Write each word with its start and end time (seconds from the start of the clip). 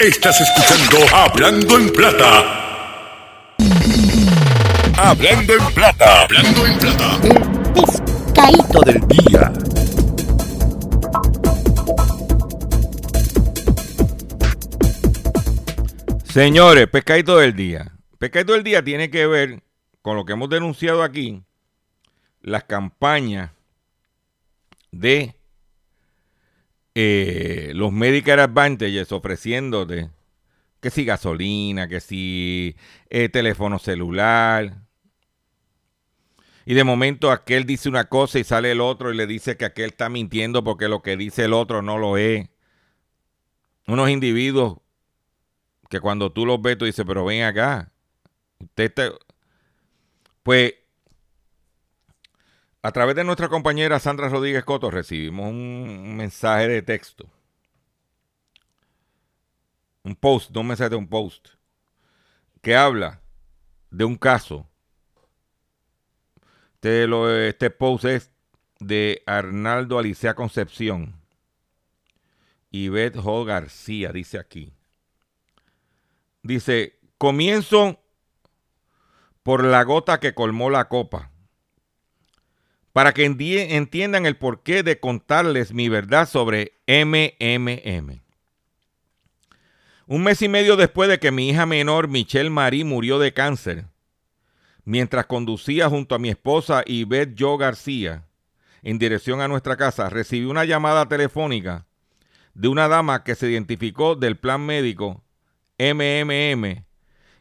Estás 0.00 0.40
escuchando 0.40 1.14
Hablando 1.14 1.78
en 1.78 1.92
Plata. 1.92 3.56
Hablando 4.96 5.52
en 5.52 5.74
Plata. 5.74 6.22
Hablando 6.22 6.66
en 6.66 6.78
Plata. 6.78 7.20
El 7.22 7.74
pescadito 7.74 8.80
del 8.80 9.06
día. 9.08 9.52
Señores, 16.32 16.88
pescadito 16.88 17.36
del 17.36 17.54
día. 17.54 17.92
Pescadito 18.18 18.54
del 18.54 18.64
día 18.64 18.82
tiene 18.82 19.10
que 19.10 19.26
ver 19.26 19.62
con 20.00 20.16
lo 20.16 20.24
que 20.24 20.32
hemos 20.32 20.48
denunciado 20.48 21.02
aquí, 21.02 21.42
las 22.40 22.64
campañas 22.64 23.50
de 24.92 25.34
eh, 26.94 27.72
los 27.74 27.92
Medicare 27.92 28.42
Advantages 28.42 29.12
ofreciéndote 29.12 30.10
que 30.80 30.90
si 30.90 31.04
gasolina, 31.04 31.88
que 31.88 32.00
si 32.00 32.76
eh, 33.10 33.28
teléfono 33.28 33.78
celular. 33.78 34.78
Y 36.64 36.74
de 36.74 36.84
momento 36.84 37.30
aquel 37.30 37.64
dice 37.64 37.88
una 37.88 38.04
cosa 38.04 38.38
y 38.38 38.44
sale 38.44 38.72
el 38.72 38.80
otro 38.80 39.12
y 39.12 39.16
le 39.16 39.26
dice 39.26 39.56
que 39.56 39.66
aquel 39.66 39.90
está 39.90 40.08
mintiendo 40.08 40.64
porque 40.64 40.88
lo 40.88 41.02
que 41.02 41.16
dice 41.16 41.44
el 41.44 41.52
otro 41.52 41.82
no 41.82 41.98
lo 41.98 42.16
es. 42.16 42.48
Unos 43.86 44.08
individuos 44.08 44.78
que 45.88 46.00
cuando 46.00 46.32
tú 46.32 46.46
los 46.46 46.62
ves 46.62 46.78
tú 46.78 46.84
dices, 46.84 47.04
pero 47.06 47.24
ven 47.24 47.42
acá. 47.42 47.92
Usted 48.58 48.84
está... 48.84 49.12
Pues 50.42 50.74
a 52.82 52.92
través 52.92 53.14
de 53.14 53.24
nuestra 53.24 53.48
compañera 53.48 53.98
Sandra 53.98 54.28
Rodríguez 54.28 54.64
Coto 54.64 54.90
recibimos 54.90 55.50
un 55.50 56.16
mensaje 56.16 56.68
de 56.68 56.82
texto. 56.82 57.28
Un 60.02 60.16
post, 60.16 60.50
no 60.50 60.62
un 60.62 60.68
mensaje 60.68 60.90
de 60.90 60.96
un 60.96 61.08
post. 61.08 61.48
Que 62.62 62.74
habla 62.74 63.20
de 63.90 64.04
un 64.04 64.16
caso. 64.16 64.66
Este, 66.74 67.06
lo, 67.06 67.26
post 67.78 68.06
es 68.06 68.30
de 68.78 69.22
Arnaldo 69.26 69.98
Alicea 69.98 70.34
Concepción. 70.34 71.20
Y 72.70 72.88
Beth 72.88 73.16
Hall 73.16 73.44
García, 73.44 74.12
dice 74.12 74.38
aquí. 74.38 74.72
Dice, 76.42 76.98
comienzo 77.18 78.00
por 79.42 79.64
la 79.64 79.82
gota 79.82 80.20
que 80.20 80.34
colmó 80.34 80.70
la 80.70 80.88
copa 80.88 81.30
para 82.92 83.12
que 83.12 83.24
entiendan 83.24 84.26
el 84.26 84.36
porqué 84.36 84.82
de 84.82 84.98
contarles 84.98 85.72
mi 85.72 85.88
verdad 85.88 86.28
sobre 86.28 86.72
MMM. 86.86 88.20
Un 90.06 90.22
mes 90.24 90.42
y 90.42 90.48
medio 90.48 90.76
después 90.76 91.08
de 91.08 91.20
que 91.20 91.30
mi 91.30 91.48
hija 91.48 91.66
menor 91.66 92.08
Michelle 92.08 92.50
Marie 92.50 92.84
murió 92.84 93.20
de 93.20 93.32
cáncer, 93.32 93.84
mientras 94.84 95.26
conducía 95.26 95.88
junto 95.88 96.16
a 96.16 96.18
mi 96.18 96.30
esposa 96.30 96.82
Yvette 96.84 97.36
Jo 97.38 97.56
García 97.56 98.24
en 98.82 98.98
dirección 98.98 99.40
a 99.40 99.48
nuestra 99.48 99.76
casa, 99.76 100.08
recibí 100.08 100.46
una 100.46 100.64
llamada 100.64 101.06
telefónica 101.06 101.86
de 102.54 102.68
una 102.68 102.88
dama 102.88 103.22
que 103.22 103.34
se 103.34 103.48
identificó 103.48 104.16
del 104.16 104.36
plan 104.36 104.64
médico 104.64 105.22
MMM 105.78 106.84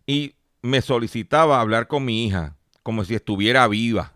y 0.05 0.35
me 0.61 0.81
solicitaba 0.81 1.61
hablar 1.61 1.87
con 1.87 2.05
mi 2.05 2.25
hija 2.25 2.55
como 2.83 3.03
si 3.03 3.15
estuviera 3.15 3.67
viva. 3.67 4.13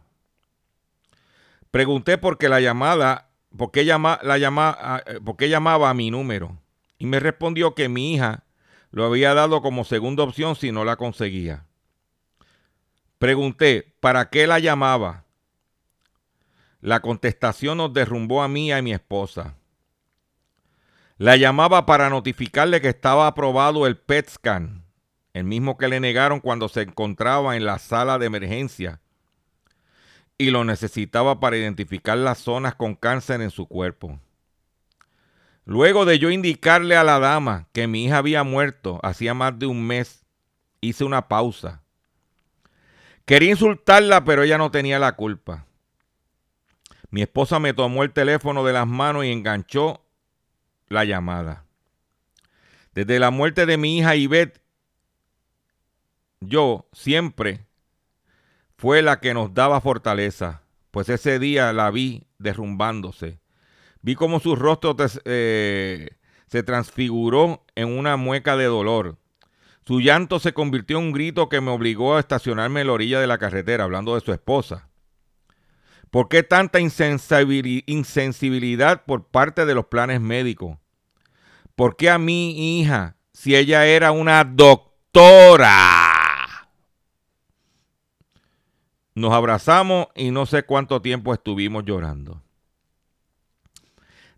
Pregunté 1.74 2.20
por 2.20 2.38
qué 2.38 2.50
la 2.50 2.62
llamada, 2.62 3.32
por 3.58 3.72
qué, 3.72 3.84
la 3.84 3.98
ah, 4.22 5.04
eh, 5.08 5.20
por 5.26 5.38
qué 5.38 5.50
llamaba 5.50 5.90
a 5.90 5.96
mi 5.96 6.12
número. 6.12 6.60
Y 7.00 7.08
me 7.08 7.20
respondió 7.20 7.74
que 7.74 7.90
mi 7.90 8.14
hija 8.14 8.44
lo 8.92 9.06
había 9.06 9.34
dado 9.34 9.64
como 9.64 9.84
segunda 9.84 10.22
opción 10.22 10.56
si 10.56 10.72
no 10.72 10.86
la 10.86 10.98
conseguía. 10.98 11.66
Pregunté, 13.18 13.96
¿para 14.02 14.30
qué 14.30 14.46
la 14.46 14.60
llamaba? 14.60 15.26
La 16.80 17.00
contestación 17.00 17.80
nos 17.80 17.92
derrumbó 17.92 18.44
a 18.44 18.48
mí 18.48 18.68
y 18.68 18.72
a 18.72 18.84
mi 18.84 18.94
esposa. 18.94 19.56
La 21.18 21.38
llamaba 21.38 21.88
para 21.88 22.08
notificarle 22.12 22.82
que 22.82 22.90
estaba 22.90 23.26
aprobado 23.26 23.88
el 23.88 23.98
PET 23.98 24.30
scan, 24.30 24.86
el 25.34 25.46
mismo 25.46 25.76
que 25.80 25.88
le 25.88 26.00
negaron 26.00 26.40
cuando 26.40 26.70
se 26.70 26.84
encontraba 26.84 27.58
en 27.58 27.66
la 27.66 27.80
sala 27.80 28.20
de 28.20 28.28
emergencia 28.28 29.02
y 30.38 30.52
lo 30.52 30.64
necesitaba 30.64 31.40
para 31.40 31.58
identificar 31.58 32.18
las 32.18 32.40
zonas 32.40 32.76
con 32.76 32.96
cáncer 32.96 33.42
en 33.42 33.52
su 33.52 33.68
cuerpo. 33.68 34.20
Luego 35.66 36.06
de 36.06 36.20
yo 36.20 36.30
indicarle 36.30 36.96
a 36.96 37.04
la 37.04 37.20
dama 37.20 37.68
que 37.72 37.88
mi 37.88 38.06
hija 38.06 38.18
había 38.18 38.44
muerto 38.44 39.00
hacía 39.04 39.34
más 39.34 39.58
de 39.58 39.66
un 39.66 39.86
mes, 39.86 40.26
hice 40.82 41.04
una 41.04 41.28
pausa. 41.28 41.82
Quería 43.26 43.52
insultarla, 43.52 44.26
pero 44.26 44.44
ella 44.44 44.58
no 44.58 44.72
tenía 44.72 45.00
la 45.00 45.16
culpa. 45.16 45.66
Mi 47.10 47.22
esposa 47.22 47.60
me 47.60 47.74
tomó 47.74 48.04
el 48.04 48.12
teléfono 48.12 48.66
de 48.66 48.74
las 48.74 48.88
manos 48.88 49.24
y 49.24 49.32
enganchó 49.32 50.04
la 50.90 51.06
llamada. 51.06 51.66
Desde 52.94 53.20
la 53.20 53.32
muerte 53.32 53.66
de 53.66 53.78
mi 53.78 54.00
hija 54.00 54.16
Ivette, 54.16 54.62
yo 56.42 56.90
siempre 56.92 57.66
fue 58.84 59.02
la 59.02 59.20
que 59.22 59.34
nos 59.34 59.54
daba 59.54 59.80
fortaleza, 59.80 60.64
pues 60.92 61.08
ese 61.08 61.40
día 61.40 61.72
la 61.72 61.90
vi 61.90 62.28
derrumbándose. 62.38 63.40
Vi 64.02 64.16
como 64.16 64.42
su 64.42 64.58
rostro 64.58 64.98
eh, 65.24 66.10
se 66.48 66.64
transfiguró 66.64 67.64
en 67.76 67.98
una 67.98 68.18
mueca 68.18 68.58
de 68.58 68.66
dolor. 68.66 69.18
Su 69.88 70.02
llanto 70.02 70.38
se 70.38 70.54
convirtió 70.54 70.98
en 70.98 71.06
un 71.06 71.14
grito 71.14 71.48
que 71.48 71.62
me 71.62 71.72
obligó 71.72 72.18
a 72.18 72.20
estacionarme 72.20 72.82
en 72.82 72.88
la 72.88 72.94
orilla 72.94 73.22
de 73.22 73.28
la 73.28 73.38
carretera, 73.38 73.86
hablando 73.86 74.16
de 74.16 74.20
su 74.20 74.34
esposa. 74.34 74.90
¿Por 76.12 76.28
qué 76.28 76.44
tanta 76.44 76.82
insensibilidad 76.82 79.06
por 79.06 79.28
parte 79.28 79.66
de 79.66 79.76
los 79.76 79.86
planes 79.86 80.20
médicos? 80.20 80.78
¿Por 81.78 81.96
qué 81.96 82.10
a 82.10 82.18
mi 82.18 82.82
hija, 82.82 83.16
si 83.32 83.56
ella 83.56 83.86
era 83.86 84.12
una 84.12 84.44
doctora? 84.44 86.03
Nos 89.16 89.34
abrazamos 89.34 90.08
y 90.16 90.32
no 90.32 90.46
sé 90.46 90.64
cuánto 90.64 91.02
tiempo 91.02 91.34
estuvimos 91.34 91.86
llorando. 91.86 92.42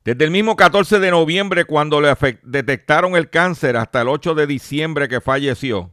Desde 0.03 0.23
el 0.25 0.31
mismo 0.31 0.55
14 0.55 0.99
de 0.99 1.09
noviembre, 1.11 1.65
cuando 1.65 1.99
le 1.99 2.13
detectaron 2.43 3.15
el 3.15 3.29
cáncer, 3.29 3.75
hasta 3.75 4.01
el 4.01 4.07
8 4.07 4.35
de 4.35 4.45
diciembre 4.45 5.07
que 5.07 5.19
falleció, 5.19 5.91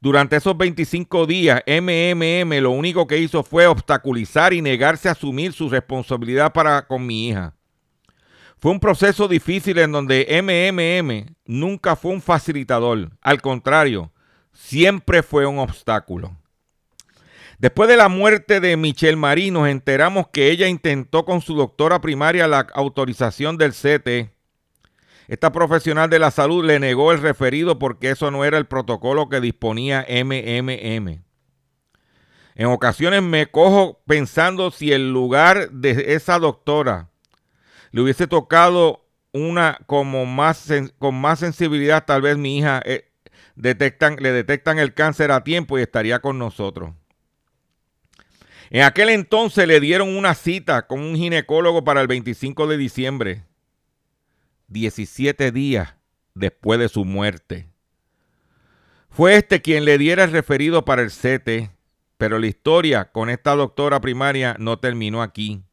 durante 0.00 0.36
esos 0.36 0.56
25 0.56 1.26
días, 1.26 1.62
MMM 1.66 2.58
lo 2.62 2.70
único 2.70 3.06
que 3.06 3.18
hizo 3.18 3.42
fue 3.42 3.66
obstaculizar 3.66 4.54
y 4.54 4.62
negarse 4.62 5.10
a 5.10 5.12
asumir 5.12 5.52
su 5.52 5.68
responsabilidad 5.68 6.54
para 6.54 6.86
con 6.86 7.06
mi 7.06 7.28
hija. 7.28 7.54
Fue 8.58 8.72
un 8.72 8.80
proceso 8.80 9.28
difícil 9.28 9.78
en 9.78 9.92
donde 9.92 10.26
MMM 10.42 11.36
nunca 11.44 11.96
fue 11.96 12.12
un 12.12 12.22
facilitador, 12.22 13.10
al 13.20 13.42
contrario, 13.42 14.10
siempre 14.52 15.22
fue 15.22 15.44
un 15.44 15.58
obstáculo. 15.58 16.39
Después 17.60 17.90
de 17.90 17.98
la 17.98 18.08
muerte 18.08 18.58
de 18.58 18.78
Michelle 18.78 19.16
Marie, 19.16 19.50
nos 19.50 19.68
enteramos 19.68 20.28
que 20.28 20.50
ella 20.50 20.66
intentó 20.66 21.26
con 21.26 21.42
su 21.42 21.54
doctora 21.54 22.00
primaria 22.00 22.48
la 22.48 22.60
autorización 22.72 23.58
del 23.58 23.72
CT. 23.72 24.32
Esta 25.28 25.52
profesional 25.52 26.08
de 26.08 26.18
la 26.18 26.30
salud 26.30 26.64
le 26.64 26.80
negó 26.80 27.12
el 27.12 27.20
referido 27.20 27.78
porque 27.78 28.12
eso 28.12 28.30
no 28.30 28.46
era 28.46 28.56
el 28.56 28.64
protocolo 28.64 29.28
que 29.28 29.42
disponía 29.42 30.06
MMM. 30.08 31.22
En 32.54 32.66
ocasiones 32.66 33.22
me 33.22 33.50
cojo 33.50 34.00
pensando 34.06 34.70
si 34.70 34.92
el 34.92 35.12
lugar 35.12 35.70
de 35.70 36.14
esa 36.14 36.38
doctora 36.38 37.10
le 37.90 38.00
hubiese 38.00 38.26
tocado 38.26 39.06
una 39.34 39.80
como 39.84 40.24
más 40.24 40.66
con 40.98 41.14
más 41.14 41.40
sensibilidad, 41.40 42.06
tal 42.06 42.22
vez 42.22 42.38
mi 42.38 42.56
hija 42.56 42.80
eh, 42.86 43.12
detectan, 43.54 44.16
le 44.18 44.32
detectan 44.32 44.78
el 44.78 44.94
cáncer 44.94 45.30
a 45.30 45.44
tiempo 45.44 45.78
y 45.78 45.82
estaría 45.82 46.20
con 46.20 46.38
nosotros. 46.38 46.94
En 48.70 48.82
aquel 48.82 49.08
entonces 49.08 49.66
le 49.66 49.80
dieron 49.80 50.16
una 50.16 50.34
cita 50.34 50.86
con 50.86 51.00
un 51.00 51.16
ginecólogo 51.16 51.82
para 51.82 52.00
el 52.00 52.06
25 52.06 52.68
de 52.68 52.76
diciembre, 52.76 53.44
17 54.68 55.50
días 55.50 55.96
después 56.34 56.78
de 56.78 56.88
su 56.88 57.04
muerte. 57.04 57.66
Fue 59.08 59.34
este 59.34 59.60
quien 59.60 59.84
le 59.84 59.98
diera 59.98 60.22
el 60.22 60.30
referido 60.30 60.84
para 60.84 61.02
el 61.02 61.10
CT, 61.10 61.72
pero 62.16 62.38
la 62.38 62.46
historia 62.46 63.10
con 63.10 63.28
esta 63.28 63.56
doctora 63.56 64.00
primaria 64.00 64.54
no 64.60 64.78
terminó 64.78 65.20
aquí. 65.20 65.64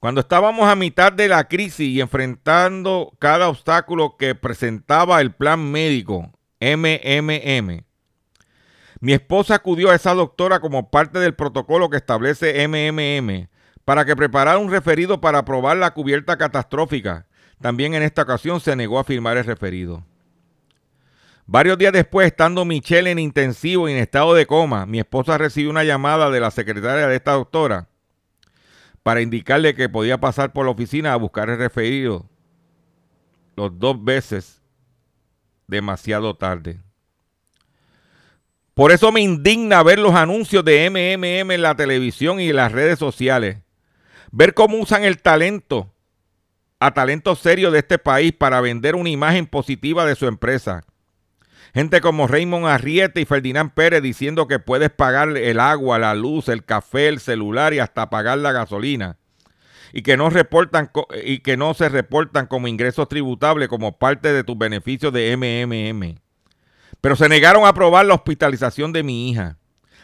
Cuando 0.00 0.20
estábamos 0.20 0.68
a 0.68 0.76
mitad 0.76 1.12
de 1.12 1.28
la 1.28 1.48
crisis 1.48 1.88
y 1.88 2.00
enfrentando 2.02 3.16
cada 3.18 3.48
obstáculo 3.48 4.16
que 4.18 4.34
presentaba 4.34 5.18
el 5.22 5.32
plan 5.32 5.70
médico 5.70 6.30
MMM, 6.60 7.84
mi 9.00 9.14
esposa 9.14 9.54
acudió 9.54 9.90
a 9.90 9.94
esa 9.94 10.14
doctora 10.14 10.60
como 10.60 10.90
parte 10.90 11.18
del 11.18 11.34
protocolo 11.34 11.88
que 11.88 11.96
establece 11.96 12.68
MMM 12.68 13.48
para 13.84 14.04
que 14.04 14.14
preparara 14.14 14.58
un 14.58 14.70
referido 14.70 15.20
para 15.20 15.38
aprobar 15.38 15.78
la 15.78 15.92
cubierta 15.92 16.36
catastrófica. 16.36 17.26
También 17.60 17.94
en 17.94 18.02
esta 18.02 18.22
ocasión 18.22 18.60
se 18.60 18.76
negó 18.76 18.98
a 18.98 19.04
firmar 19.04 19.36
el 19.36 19.44
referido. 19.44 20.04
Varios 21.46 21.78
días 21.78 21.92
después, 21.92 22.28
estando 22.28 22.64
Michelle 22.64 23.10
en 23.10 23.18
intensivo 23.18 23.88
y 23.88 23.92
en 23.92 23.98
estado 23.98 24.34
de 24.34 24.46
coma, 24.46 24.86
mi 24.86 25.00
esposa 25.00 25.36
recibió 25.36 25.70
una 25.70 25.82
llamada 25.82 26.30
de 26.30 26.38
la 26.38 26.50
secretaria 26.50 27.08
de 27.08 27.16
esta 27.16 27.32
doctora 27.32 27.88
para 29.02 29.22
indicarle 29.22 29.74
que 29.74 29.88
podía 29.88 30.20
pasar 30.20 30.52
por 30.52 30.66
la 30.66 30.72
oficina 30.72 31.12
a 31.12 31.16
buscar 31.16 31.48
el 31.50 31.58
referido 31.58 32.28
los 33.56 33.78
dos 33.78 34.02
veces 34.02 34.62
demasiado 35.66 36.36
tarde. 36.36 36.80
Por 38.80 38.92
eso 38.92 39.12
me 39.12 39.20
indigna 39.20 39.82
ver 39.82 39.98
los 39.98 40.14
anuncios 40.14 40.64
de 40.64 40.88
MMM 40.88 41.50
en 41.50 41.60
la 41.60 41.74
televisión 41.74 42.40
y 42.40 42.50
las 42.50 42.72
redes 42.72 42.98
sociales. 42.98 43.58
Ver 44.30 44.54
cómo 44.54 44.78
usan 44.78 45.04
el 45.04 45.20
talento 45.20 45.92
a 46.78 46.94
talento 46.94 47.36
serio 47.36 47.70
de 47.70 47.80
este 47.80 47.98
país 47.98 48.32
para 48.32 48.62
vender 48.62 48.94
una 48.94 49.10
imagen 49.10 49.44
positiva 49.44 50.06
de 50.06 50.14
su 50.14 50.26
empresa. 50.26 50.80
Gente 51.74 52.00
como 52.00 52.26
Raymond 52.26 52.68
Arriete 52.68 53.20
y 53.20 53.26
Ferdinand 53.26 53.70
Pérez 53.74 54.00
diciendo 54.00 54.48
que 54.48 54.60
puedes 54.60 54.88
pagar 54.88 55.36
el 55.36 55.60
agua, 55.60 55.98
la 55.98 56.14
luz, 56.14 56.48
el 56.48 56.64
café, 56.64 57.08
el 57.08 57.20
celular 57.20 57.74
y 57.74 57.80
hasta 57.80 58.08
pagar 58.08 58.38
la 58.38 58.52
gasolina. 58.52 59.18
Y 59.92 60.00
que 60.00 60.16
no, 60.16 60.30
reportan, 60.30 60.90
y 61.22 61.40
que 61.40 61.58
no 61.58 61.74
se 61.74 61.90
reportan 61.90 62.46
como 62.46 62.66
ingresos 62.66 63.10
tributables 63.10 63.68
como 63.68 63.98
parte 63.98 64.32
de 64.32 64.42
tus 64.42 64.56
beneficios 64.56 65.12
de 65.12 65.36
MMM. 65.36 66.29
Pero 67.00 67.16
se 67.16 67.28
negaron 67.28 67.64
a 67.64 67.68
aprobar 67.68 68.06
la 68.06 68.14
hospitalización 68.14 68.92
de 68.92 69.02
mi 69.02 69.30
hija. 69.30 69.56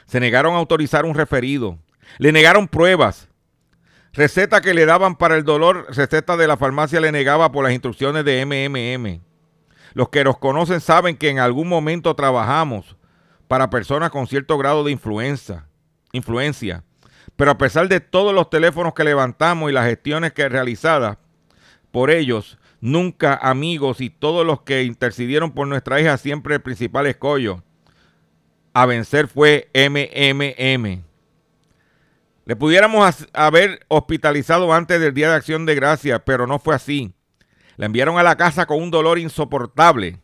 Se 0.07 0.21
negaron 0.21 0.55
a 0.55 0.59
autorizar 0.59 1.05
un 1.05 1.15
referido. 1.15 1.79
Le 2.19 2.33
negaron 2.33 2.69
pruebas. 2.69 3.29
Receta 4.13 4.63
que 4.63 4.73
le 4.73 4.87
daban 4.87 5.17
para 5.17 5.37
el 5.37 5.45
dolor, 5.45 5.87
receta 5.95 6.39
de 6.39 6.47
la 6.47 6.57
farmacia 6.57 7.01
le 7.01 7.13
negaba 7.13 7.53
por 7.53 7.65
las 7.65 7.73
instrucciones 7.73 8.25
de 8.25 8.47
MMM. 8.47 9.21
Los 9.93 10.09
que 10.09 10.25
nos 10.25 10.39
conocen 10.39 10.81
saben 10.81 11.17
que 11.17 11.29
en 11.29 11.39
algún 11.39 11.69
momento 11.69 12.15
trabajamos 12.17 12.97
para 13.49 13.69
personas 13.69 14.11
con 14.11 14.27
cierto 14.27 14.57
grado 14.57 14.85
de 14.85 14.93
influencia, 14.93 15.67
influencia. 16.13 16.83
Pero 17.37 17.51
a 17.51 17.59
pesar 17.59 17.89
de 17.89 18.01
todos 18.01 18.35
los 18.35 18.49
teléfonos 18.49 18.95
que 18.95 19.05
levantamos 19.05 19.71
y 19.71 19.75
las 19.75 19.87
gestiones 19.87 20.33
que 20.33 20.49
realizadas 20.49 21.19
por 21.91 22.11
ellos, 22.11 22.59
nunca 22.81 23.35
amigos 23.35 24.01
y 24.01 24.11
todos 24.11 24.47
los 24.47 24.63
que 24.63 24.85
intercedieron 24.85 25.53
por 25.53 25.67
nuestra 25.67 26.01
hija, 26.01 26.17
siempre 26.19 26.57
el 26.57 26.63
principal 26.63 27.07
escollo 27.07 27.63
a 28.77 28.85
vencer 28.85 29.27
fue 29.27 29.71
MMM. 29.75 31.03
Le 32.45 32.57
pudiéramos 32.57 33.27
haber 33.33 33.85
hospitalizado 33.89 34.73
antes 34.73 35.01
del 35.01 35.15
Día 35.15 35.31
de 35.31 35.37
Acción 35.37 35.65
de 35.65 35.75
Gracia, 35.75 36.25
pero 36.25 36.47
no 36.47 36.59
fue 36.59 36.75
así. 36.75 37.15
La 37.77 37.87
enviaron 37.87 38.19
a 38.19 38.23
la 38.23 38.37
casa 38.37 38.67
con 38.67 38.83
un 38.83 38.91
dolor 38.91 39.19
insoportable, 39.19 40.21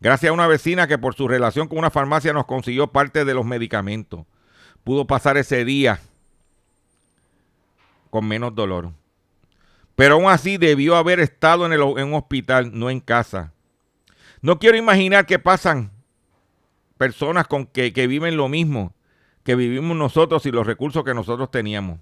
gracias 0.00 0.30
a 0.30 0.32
una 0.32 0.46
vecina 0.46 0.86
que 0.86 0.98
por 0.98 1.16
su 1.16 1.26
relación 1.26 1.66
con 1.66 1.78
una 1.78 1.90
farmacia 1.90 2.32
nos 2.32 2.46
consiguió 2.46 2.86
parte 2.92 3.24
de 3.24 3.34
los 3.34 3.44
medicamentos. 3.44 4.24
Pudo 4.84 5.06
pasar 5.06 5.36
ese 5.36 5.64
día 5.64 6.00
con 8.10 8.26
menos 8.26 8.54
dolor. 8.54 8.92
Pero 10.00 10.14
aún 10.14 10.30
así 10.30 10.56
debió 10.56 10.96
haber 10.96 11.20
estado 11.20 11.66
en, 11.66 11.74
el, 11.74 11.82
en 11.82 12.08
un 12.08 12.14
hospital, 12.14 12.70
no 12.72 12.88
en 12.88 13.00
casa. 13.00 13.52
No 14.40 14.58
quiero 14.58 14.78
imaginar 14.78 15.26
qué 15.26 15.38
pasan 15.38 15.90
personas 16.96 17.46
con 17.46 17.66
que, 17.66 17.92
que 17.92 18.06
viven 18.06 18.38
lo 18.38 18.48
mismo 18.48 18.94
que 19.44 19.56
vivimos 19.56 19.94
nosotros 19.94 20.46
y 20.46 20.52
los 20.52 20.66
recursos 20.66 21.04
que 21.04 21.12
nosotros 21.12 21.50
teníamos. 21.50 22.00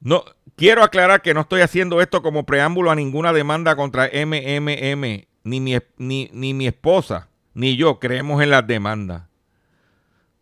No, 0.00 0.24
quiero 0.56 0.82
aclarar 0.82 1.22
que 1.22 1.32
no 1.32 1.40
estoy 1.40 1.62
haciendo 1.62 2.02
esto 2.02 2.20
como 2.20 2.44
preámbulo 2.44 2.90
a 2.90 2.94
ninguna 2.94 3.32
demanda 3.32 3.76
contra 3.76 4.10
MMM, 4.12 5.24
ni 5.44 5.60
mi, 5.60 5.78
ni, 5.96 6.28
ni 6.34 6.52
mi 6.52 6.66
esposa, 6.66 7.30
ni 7.54 7.78
yo 7.78 7.98
creemos 7.98 8.42
en 8.42 8.50
las 8.50 8.66
demandas. 8.66 9.22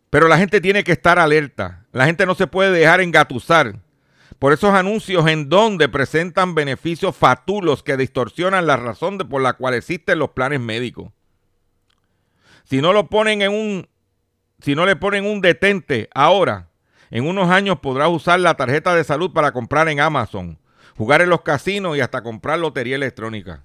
Pero 0.09 0.27
la 0.27 0.37
gente 0.37 0.59
tiene 0.59 0.83
que 0.83 0.91
estar 0.91 1.19
alerta. 1.19 1.85
La 1.93 2.05
gente 2.05 2.25
no 2.25 2.35
se 2.35 2.47
puede 2.47 2.77
dejar 2.77 2.99
engatusar 2.99 3.79
por 4.39 4.53
esos 4.53 4.73
anuncios 4.73 5.27
en 5.27 5.49
donde 5.49 5.89
presentan 5.89 6.55
beneficios 6.55 7.15
fatulos 7.15 7.83
que 7.83 7.97
distorsionan 7.97 8.65
la 8.65 8.77
razón 8.77 9.17
de 9.17 9.25
por 9.25 9.41
la 9.41 9.53
cual 9.53 9.73
existen 9.73 10.17
los 10.17 10.31
planes 10.31 10.61
médicos. 10.61 11.11
Si 12.63 12.81
no 12.81 12.93
lo 12.93 13.09
ponen 13.09 13.41
en 13.41 13.51
un, 13.51 13.89
si 14.61 14.75
no 14.75 14.85
le 14.85 14.95
ponen 14.95 15.25
un 15.25 15.41
detente 15.41 16.09
ahora, 16.15 16.69
en 17.11 17.27
unos 17.27 17.49
años 17.49 17.79
podrás 17.79 18.09
usar 18.09 18.39
la 18.39 18.55
tarjeta 18.55 18.95
de 18.95 19.03
salud 19.03 19.33
para 19.33 19.51
comprar 19.51 19.89
en 19.89 19.99
Amazon, 19.99 20.57
jugar 20.95 21.21
en 21.21 21.29
los 21.29 21.41
casinos 21.41 21.97
y 21.97 22.01
hasta 22.01 22.23
comprar 22.23 22.59
lotería 22.59 22.95
electrónica. 22.95 23.63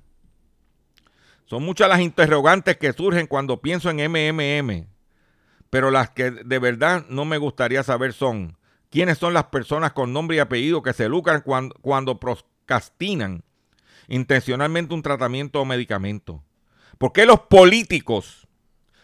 Son 1.44 1.62
muchas 1.62 1.88
las 1.88 2.00
interrogantes 2.00 2.78
que 2.78 2.92
surgen 2.92 3.28
cuando 3.28 3.60
pienso 3.60 3.90
en 3.90 3.98
MMM, 4.10 4.88
pero 5.70 5.92
las 5.92 6.10
que 6.10 6.30
de 6.32 6.58
verdad 6.58 7.04
no 7.08 7.24
me 7.24 7.38
gustaría 7.38 7.82
saber 7.84 8.12
son 8.12 8.56
quiénes 8.94 9.18
son 9.18 9.34
las 9.34 9.46
personas 9.46 9.92
con 9.92 10.12
nombre 10.12 10.36
y 10.36 10.38
apellido 10.38 10.80
que 10.80 10.92
se 10.92 11.08
lucran 11.08 11.42
cuando, 11.42 12.20
procrastinan 12.20 13.42
intencionalmente 14.06 14.94
un 14.94 15.02
tratamiento 15.02 15.60
o 15.60 15.64
medicamento. 15.64 16.44
¿Por 16.96 17.12
qué 17.12 17.26
los 17.26 17.40
políticos 17.40 18.46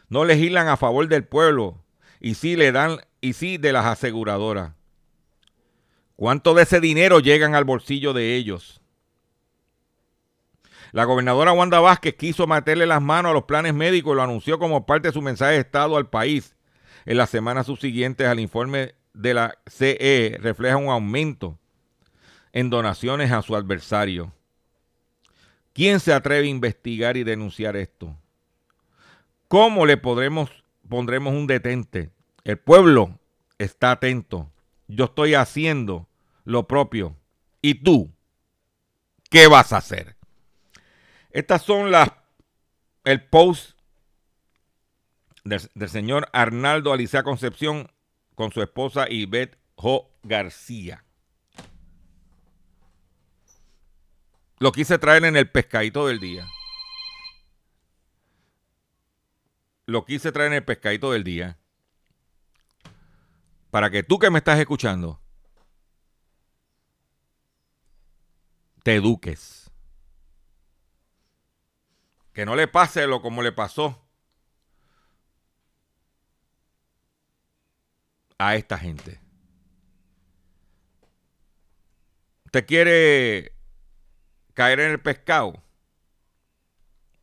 no 0.08 0.24
legislan 0.24 0.68
a 0.68 0.76
favor 0.76 1.08
del 1.08 1.24
pueblo 1.24 1.82
y 2.20 2.34
sí 2.34 2.54
le 2.54 2.70
dan 2.70 2.98
y 3.20 3.32
sí 3.32 3.58
de 3.58 3.72
las 3.72 3.84
aseguradoras. 3.84 4.74
¿Cuánto 6.14 6.54
de 6.54 6.62
ese 6.62 6.78
dinero 6.78 7.18
llegan 7.18 7.56
al 7.56 7.64
bolsillo 7.64 8.12
de 8.12 8.36
ellos? 8.36 8.80
La 10.92 11.02
gobernadora 11.02 11.52
Wanda 11.52 11.80
Vázquez 11.80 12.14
quiso 12.14 12.46
meterle 12.46 12.86
las 12.86 13.02
manos 13.02 13.30
a 13.30 13.34
los 13.34 13.44
planes 13.44 13.74
médicos 13.74 14.12
y 14.12 14.16
lo 14.16 14.22
anunció 14.22 14.60
como 14.60 14.86
parte 14.86 15.08
de 15.08 15.14
su 15.14 15.20
mensaje 15.20 15.54
de 15.54 15.58
Estado 15.58 15.96
al 15.96 16.08
país. 16.08 16.54
En 17.06 17.16
las 17.16 17.30
semanas 17.30 17.66
subsiguientes 17.66 18.28
al 18.28 18.38
informe 18.38 18.94
de 19.12 19.34
la 19.34 19.58
CE 19.66 20.38
refleja 20.40 20.76
un 20.76 20.88
aumento 20.88 21.58
en 22.52 22.70
donaciones 22.70 23.30
a 23.32 23.42
su 23.42 23.54
adversario. 23.56 24.32
¿Quién 25.72 26.00
se 26.00 26.12
atreve 26.12 26.46
a 26.46 26.50
investigar 26.50 27.16
y 27.16 27.24
denunciar 27.24 27.76
esto? 27.76 28.16
¿Cómo 29.48 29.86
le 29.86 29.96
podremos, 29.96 30.50
pondremos 30.88 31.32
un 31.32 31.46
detente? 31.46 32.10
El 32.44 32.58
pueblo 32.58 33.18
está 33.58 33.92
atento. 33.92 34.50
Yo 34.88 35.06
estoy 35.06 35.34
haciendo 35.34 36.08
lo 36.44 36.66
propio. 36.66 37.16
¿Y 37.62 37.74
tú? 37.74 38.10
¿Qué 39.28 39.46
vas 39.46 39.72
a 39.72 39.78
hacer? 39.78 40.16
Estas 41.30 41.62
son 41.62 41.90
las 41.90 42.10
el 43.04 43.22
post 43.22 43.78
del, 45.44 45.88
señor 45.88 46.28
Arnaldo 46.32 46.92
Alicea 46.92 47.22
Concepción 47.22 47.90
con 48.40 48.52
su 48.52 48.62
esposa 48.62 49.04
Ivette 49.10 49.58
Jo 49.76 50.16
García. 50.22 51.04
Lo 54.58 54.72
quise 54.72 54.98
traer 54.98 55.26
en 55.26 55.36
el 55.36 55.50
pescadito 55.50 56.06
del 56.06 56.20
día. 56.20 56.48
Lo 59.84 60.06
quise 60.06 60.32
traer 60.32 60.52
en 60.52 60.54
el 60.54 60.64
pescadito 60.64 61.12
del 61.12 61.22
día 61.22 61.58
para 63.70 63.90
que 63.90 64.02
tú 64.02 64.18
que 64.18 64.30
me 64.30 64.38
estás 64.38 64.58
escuchando 64.58 65.20
te 68.82 68.94
eduques. 68.94 69.70
Que 72.32 72.46
no 72.46 72.56
le 72.56 72.68
pase 72.68 73.06
lo 73.06 73.20
como 73.20 73.42
le 73.42 73.52
pasó 73.52 74.09
a 78.40 78.56
esta 78.56 78.78
gente. 78.78 79.20
¿Usted 82.46 82.66
quiere 82.66 83.52
caer 84.54 84.80
en 84.80 84.92
el 84.92 85.00
pescado? 85.00 85.62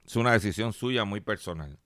Es 0.06 0.16
una 0.16 0.34
decisión 0.34 0.74
suya 0.74 1.06
muy 1.06 1.20
personal. 1.20 1.80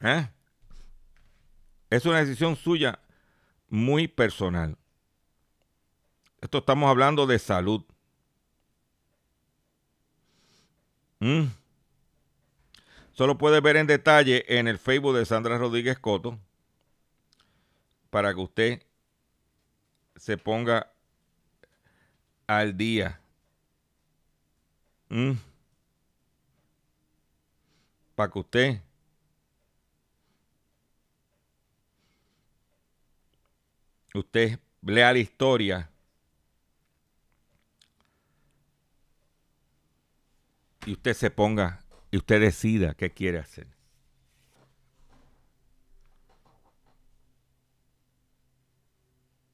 ¿Eh? 0.00 0.30
Es 1.90 2.06
una 2.06 2.20
decisión 2.20 2.54
suya 2.54 3.00
muy 3.68 4.06
personal. 4.06 4.78
Esto 6.40 6.58
estamos 6.58 6.88
hablando 6.88 7.26
de 7.26 7.40
salud. 7.40 7.84
Mm. 11.18 11.46
Solo 13.16 13.38
puede 13.38 13.62
ver 13.62 13.76
en 13.76 13.86
detalle 13.86 14.44
en 14.58 14.68
el 14.68 14.78
Facebook 14.78 15.16
de 15.16 15.24
Sandra 15.24 15.56
Rodríguez 15.56 15.98
Coto 15.98 16.38
para 18.10 18.34
que 18.34 18.40
usted 18.40 18.82
se 20.16 20.36
ponga 20.36 20.92
al 22.46 22.76
día. 22.76 23.18
Mm. 25.08 25.32
Para 28.14 28.30
que 28.30 28.38
usted 28.38 28.82
usted 34.12 34.58
lea 34.82 35.12
la 35.14 35.18
historia 35.18 35.90
y 40.84 40.92
usted 40.92 41.14
se 41.14 41.30
ponga 41.30 41.85
y 42.10 42.16
usted 42.16 42.40
decida 42.40 42.94
qué 42.94 43.10
quiere 43.10 43.38
hacer. 43.38 43.68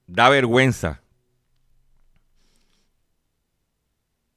Da 0.06 0.28
vergüenza 0.28 1.00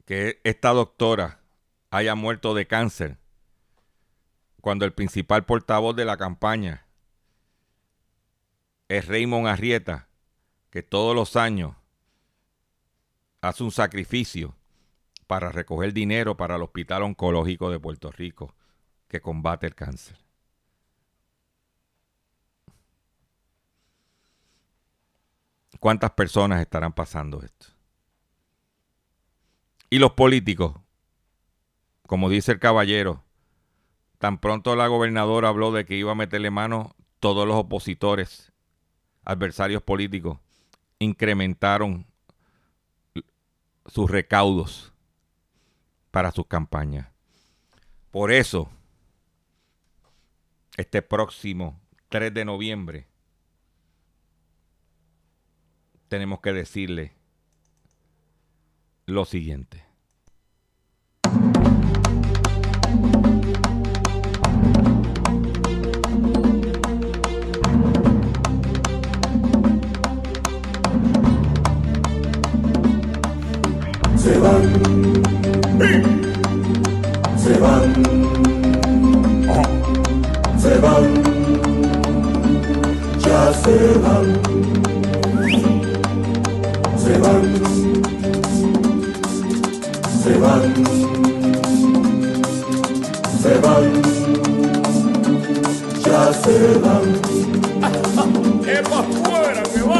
que 0.06 0.40
esta 0.44 0.70
doctora 0.70 1.42
haya 1.90 2.16
muerto 2.16 2.54
de 2.54 2.68
cáncer 2.68 3.18
cuando 4.62 4.86
el 4.86 4.94
principal 4.94 5.46
portavoz 5.46 5.96
de 5.96 6.06
la 6.06 6.18
campaña 6.18 6.86
es 8.88 9.08
Raymond 9.08 9.48
Arrieta, 9.48 10.08
que 10.70 10.84
todos 10.84 11.16
los 11.16 11.36
años 11.36 11.76
hace 13.42 13.64
un 13.64 13.72
sacrificio 13.72 14.56
para 15.28 15.52
recoger 15.52 15.94
dinero 15.94 16.38
para 16.38 16.56
el 16.56 16.62
Hospital 16.62 17.04
Oncológico 17.04 17.70
de 17.70 17.80
Puerto 17.80 18.12
Rico 18.12 18.54
que 19.08 19.22
combate 19.22 19.68
el 19.68 19.76
cáncer. 19.76 20.18
¿Cuántas 25.80 26.12
personas 26.12 26.62
estarán 26.62 26.94
pasando 26.94 27.42
esto? 27.42 27.68
Y 29.90 30.00
los 30.00 30.14
políticos, 30.14 30.76
como 32.08 32.30
dice 32.30 32.54
el 32.54 32.60
caballero, 32.60 33.24
tan 34.18 34.40
pronto 34.40 34.76
la 34.76 34.88
gobernadora 34.88 35.50
habló 35.50 35.72
de 35.72 35.86
que 35.86 35.96
iba 35.96 36.14
a 36.14 36.16
meterle 36.16 36.50
mano, 36.50 36.96
todos 37.20 37.48
los 37.48 37.56
opositores, 37.58 38.52
adversarios 39.24 39.84
políticos, 39.84 40.40
incrementaron 41.00 42.08
sus 43.86 44.10
recaudos 44.10 44.95
para 46.16 46.32
sus 46.32 46.48
campañas. 46.48 47.10
Por 48.10 48.32
eso, 48.32 48.70
este 50.78 51.02
próximo 51.02 51.78
3 52.08 52.34
de 52.34 52.46
noviembre, 52.46 53.08
tenemos 56.08 56.40
que 56.40 56.54
decirle 56.54 57.12
lo 59.06 59.26
siguiente. 59.26 59.84
Se 83.66 84.00
van, 84.00 84.26
se 86.98 87.18
van, 87.18 87.44
se 90.24 90.38
van, 90.38 90.62
se 93.42 93.54
van, 93.64 93.86
ya 96.06 96.34
se 96.34 96.56
van. 96.84 97.06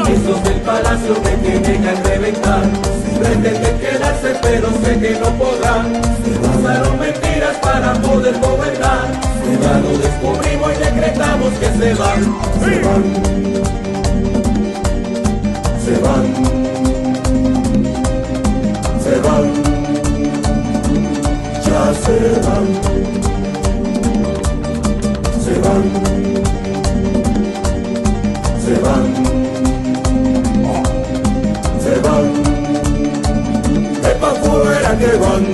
Esos 0.08 0.44
del 0.44 0.60
palacio 0.60 1.14
que 1.22 1.30
tienen 1.38 1.82
que 1.82 1.92
reventar 2.08 2.62
Pretenden 3.18 3.78
quedarse 3.78 4.34
pero 4.42 4.68
sé 4.82 4.98
que 4.98 5.18
no 5.20 5.30
podrán. 5.38 6.00
Usaron 6.58 6.98
mentiras 6.98 7.56
para 7.62 7.94
poder 7.94 8.38
gobernar. 8.38 9.08
Ya 9.62 9.78
lo 9.78 9.96
descubrimos 9.98 10.72
y 10.72 10.78
decretamos 10.84 11.52
que 11.54 11.66
se 11.66 11.94
van. 11.94 12.22
Se 12.60 12.80
van. 12.84 13.04
Se 15.84 15.94
van. 16.02 16.24
Se 19.02 19.14
van. 19.20 19.46
Ya 21.64 21.82
se 22.04 22.16
van. 22.46 22.66
Se 25.44 25.54
van. 25.60 26.16
Se 28.66 28.74
van, 28.80 29.35
fuera 34.62 34.96
que 34.98 35.16
van. 35.16 35.44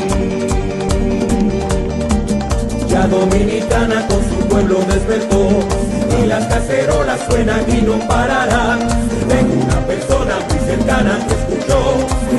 Ya 2.88 3.06
Dominicana 3.06 4.06
con 4.06 4.20
su 4.28 4.48
pueblo 4.48 4.78
despertó, 4.88 5.48
y 6.20 6.26
las 6.26 6.46
cacerolas 6.46 7.20
suenan 7.28 7.64
y 7.68 7.82
no 7.82 7.98
pararán. 8.06 8.80
Tengo 9.28 9.64
una 9.64 9.86
persona 9.86 10.34
muy 10.48 10.58
cercana 10.66 11.18
que 11.26 11.34
escuchó, 11.34 11.78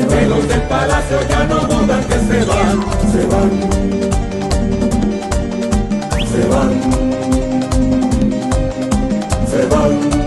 que 0.10 0.26
los 0.28 0.48
del 0.48 0.62
palacio 0.64 1.18
ya 1.30 1.44
no 1.46 1.60
dudan 1.62 2.04
que 2.06 2.20
se 2.20 2.46
van, 2.46 2.84
se 3.12 3.26
van, 3.32 3.52
se 6.32 6.48
van, 6.48 6.72
se 9.50 9.66
van 9.68 10.23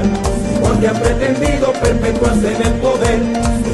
reventar, 0.00 0.02
porque 0.62 0.88
han 0.88 0.96
pretendido 0.96 1.72
perpetuarse 1.72 2.54
en 2.54 2.62
el 2.62 2.72
poder. 2.74 3.20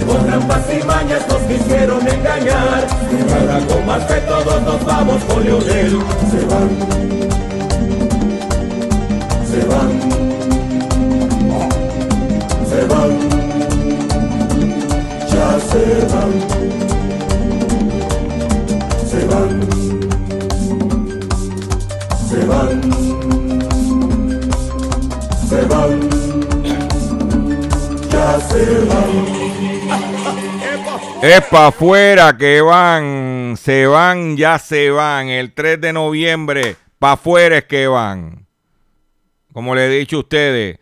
Con 0.06 0.26
trampas 0.26 0.62
y 0.72 0.84
mañas 0.84 1.22
nos 1.28 1.38
quisieron 1.42 2.06
engañar, 2.06 2.86
y 3.10 3.32
ahora 3.32 3.60
con 3.66 3.86
más 3.86 4.04
que 4.04 4.14
todos 4.20 4.62
nos 4.62 4.84
vamos 4.84 5.22
con 5.24 5.44
Leonel. 5.44 5.98
Se 6.30 6.44
van, 6.46 6.68
se 9.50 9.64
van, 9.66 9.90
se 12.68 12.84
van, 12.86 13.10
ya 15.28 15.60
se 15.70 15.82
van 16.14 16.81
Es 31.22 31.40
para 31.46 31.68
afuera 31.68 32.36
que 32.36 32.60
van, 32.60 33.54
se 33.56 33.86
van, 33.86 34.36
ya 34.36 34.58
se 34.58 34.90
van. 34.90 35.28
El 35.28 35.54
3 35.54 35.80
de 35.80 35.92
noviembre, 35.92 36.76
para 36.98 37.12
afuera 37.12 37.58
es 37.58 37.64
que 37.66 37.86
van. 37.86 38.48
como 39.52 39.76
le 39.76 39.86
he 39.86 39.98
dicho 40.00 40.16
a 40.16 40.20
ustedes, 40.20 40.80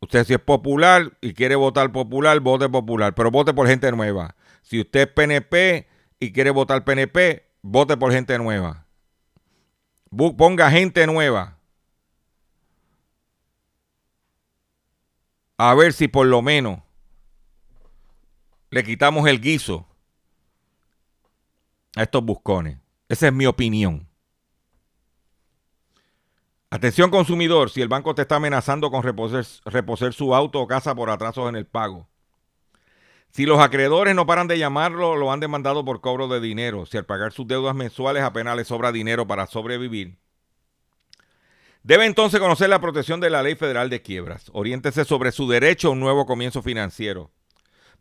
usted 0.00 0.24
si 0.24 0.34
es 0.34 0.38
popular 0.38 1.18
y 1.20 1.34
quiere 1.34 1.56
votar 1.56 1.90
popular, 1.90 2.38
vote 2.38 2.68
popular, 2.68 3.16
pero 3.16 3.32
vote 3.32 3.52
por 3.52 3.66
gente 3.66 3.90
nueva. 3.90 4.36
Si 4.62 4.80
usted 4.80 5.00
es 5.00 5.08
PNP 5.08 5.88
y 6.20 6.32
quiere 6.32 6.50
votar 6.50 6.84
PNP, 6.84 7.44
vote 7.60 7.96
por 7.96 8.12
gente 8.12 8.38
nueva. 8.38 8.86
Ponga 10.36 10.70
gente 10.70 11.04
nueva. 11.08 11.58
A 15.58 15.74
ver 15.74 15.92
si 15.92 16.06
por 16.06 16.26
lo 16.26 16.40
menos 16.40 16.83
le 18.74 18.82
quitamos 18.82 19.28
el 19.28 19.40
guiso 19.40 19.86
a 21.94 22.02
estos 22.02 22.24
buscones. 22.24 22.76
Esa 23.08 23.28
es 23.28 23.32
mi 23.32 23.46
opinión. 23.46 24.08
Atención 26.70 27.08
consumidor, 27.08 27.70
si 27.70 27.82
el 27.82 27.86
banco 27.86 28.16
te 28.16 28.22
está 28.22 28.34
amenazando 28.34 28.90
con 28.90 29.04
reposer, 29.04 30.12
su 30.12 30.34
auto 30.34 30.60
o 30.60 30.66
casa 30.66 30.92
por 30.92 31.08
atrasos 31.08 31.48
en 31.48 31.54
el 31.54 31.66
pago. 31.66 32.08
Si 33.30 33.46
los 33.46 33.60
acreedores 33.60 34.16
no 34.16 34.26
paran 34.26 34.48
de 34.48 34.58
llamarlo, 34.58 35.14
lo 35.14 35.30
han 35.30 35.38
demandado 35.38 35.84
por 35.84 36.00
cobro 36.00 36.26
de 36.26 36.40
dinero. 36.40 36.84
Si 36.84 36.96
al 36.96 37.06
pagar 37.06 37.32
sus 37.32 37.46
deudas 37.46 37.76
mensuales 37.76 38.24
apenas 38.24 38.56
le 38.56 38.64
sobra 38.64 38.90
dinero 38.90 39.24
para 39.24 39.46
sobrevivir. 39.46 40.18
Debe 41.84 42.06
entonces 42.06 42.40
conocer 42.40 42.70
la 42.70 42.80
protección 42.80 43.20
de 43.20 43.30
la 43.30 43.44
Ley 43.44 43.54
Federal 43.54 43.88
de 43.88 44.02
Quiebras. 44.02 44.50
Oriéntese 44.52 45.04
sobre 45.04 45.30
su 45.30 45.48
derecho 45.48 45.88
a 45.88 45.90
un 45.92 46.00
nuevo 46.00 46.26
comienzo 46.26 46.60
financiero. 46.60 47.30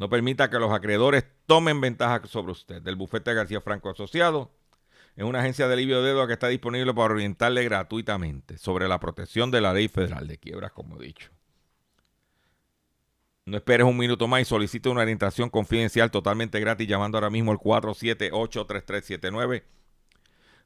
No 0.00 0.08
permita 0.08 0.48
que 0.48 0.58
los 0.58 0.72
acreedores 0.72 1.26
tomen 1.44 1.82
ventaja 1.82 2.26
sobre 2.26 2.52
usted. 2.52 2.80
Del 2.80 2.96
bufete 2.96 3.34
García 3.34 3.60
Franco 3.60 3.90
Asociado 3.90 4.50
es 5.14 5.24
una 5.24 5.40
agencia 5.40 5.68
de 5.68 5.74
alivio 5.74 6.00
de 6.00 6.08
deuda 6.08 6.26
que 6.26 6.32
está 6.32 6.48
disponible 6.48 6.94
para 6.94 7.12
orientarle 7.12 7.62
gratuitamente 7.64 8.56
sobre 8.56 8.88
la 8.88 8.98
protección 8.98 9.50
de 9.50 9.60
la 9.60 9.74
ley 9.74 9.88
federal 9.88 10.26
de 10.26 10.38
quiebras, 10.38 10.72
como 10.72 10.96
he 10.96 11.04
dicho. 11.04 11.28
No 13.44 13.58
esperes 13.58 13.86
un 13.86 13.98
minuto 13.98 14.26
más 14.26 14.40
y 14.40 14.46
solicite 14.46 14.88
una 14.88 15.02
orientación 15.02 15.50
confidencial 15.50 16.10
totalmente 16.10 16.58
gratis 16.60 16.88
llamando 16.88 17.18
ahora 17.18 17.28
mismo 17.28 17.52
al 17.52 17.58
478-3379. 17.58 19.64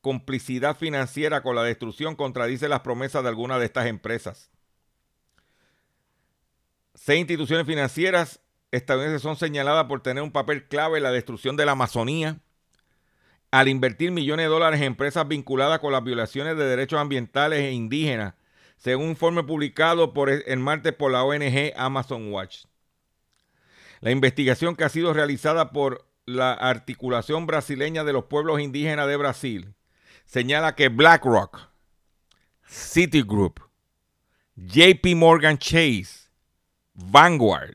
complicidad 0.00 0.76
financiera 0.76 1.42
con 1.42 1.56
la 1.56 1.62
destrucción 1.62 2.16
contradice 2.16 2.68
las 2.68 2.80
promesas 2.80 3.22
de 3.22 3.28
algunas 3.28 3.58
de 3.58 3.66
estas 3.66 3.86
empresas. 3.86 4.50
Seis 6.94 7.20
instituciones 7.20 7.66
financieras 7.66 8.40
estadounidenses 8.70 9.22
son 9.22 9.36
señaladas 9.36 9.86
por 9.86 10.02
tener 10.02 10.22
un 10.22 10.32
papel 10.32 10.66
clave 10.68 10.98
en 10.98 11.04
la 11.04 11.12
destrucción 11.12 11.56
de 11.56 11.66
la 11.66 11.72
Amazonía, 11.72 12.40
al 13.50 13.68
invertir 13.68 14.10
millones 14.10 14.44
de 14.44 14.50
dólares 14.50 14.80
en 14.80 14.88
empresas 14.88 15.26
vinculadas 15.26 15.78
con 15.78 15.92
las 15.92 16.04
violaciones 16.04 16.56
de 16.56 16.64
derechos 16.64 17.00
ambientales 17.00 17.60
e 17.60 17.72
indígenas, 17.72 18.34
según 18.76 19.04
un 19.04 19.10
informe 19.10 19.42
publicado 19.42 20.12
por 20.12 20.28
el 20.28 20.58
martes 20.58 20.92
por 20.92 21.10
la 21.10 21.24
ONG 21.24 21.72
Amazon 21.76 22.30
Watch. 22.30 22.64
La 24.00 24.10
investigación 24.10 24.76
que 24.76 24.84
ha 24.84 24.88
sido 24.88 25.12
realizada 25.12 25.72
por 25.72 26.06
la 26.26 26.52
articulación 26.52 27.46
brasileña 27.46 28.04
de 28.04 28.12
los 28.12 28.24
pueblos 28.24 28.60
indígenas 28.60 29.08
de 29.08 29.16
Brasil 29.16 29.74
señala 30.28 30.74
que 30.76 30.90
BlackRock, 30.90 31.70
Citigroup, 32.68 33.60
JP 34.56 35.16
Morgan 35.16 35.56
Chase, 35.56 36.28
Vanguard, 36.94 37.74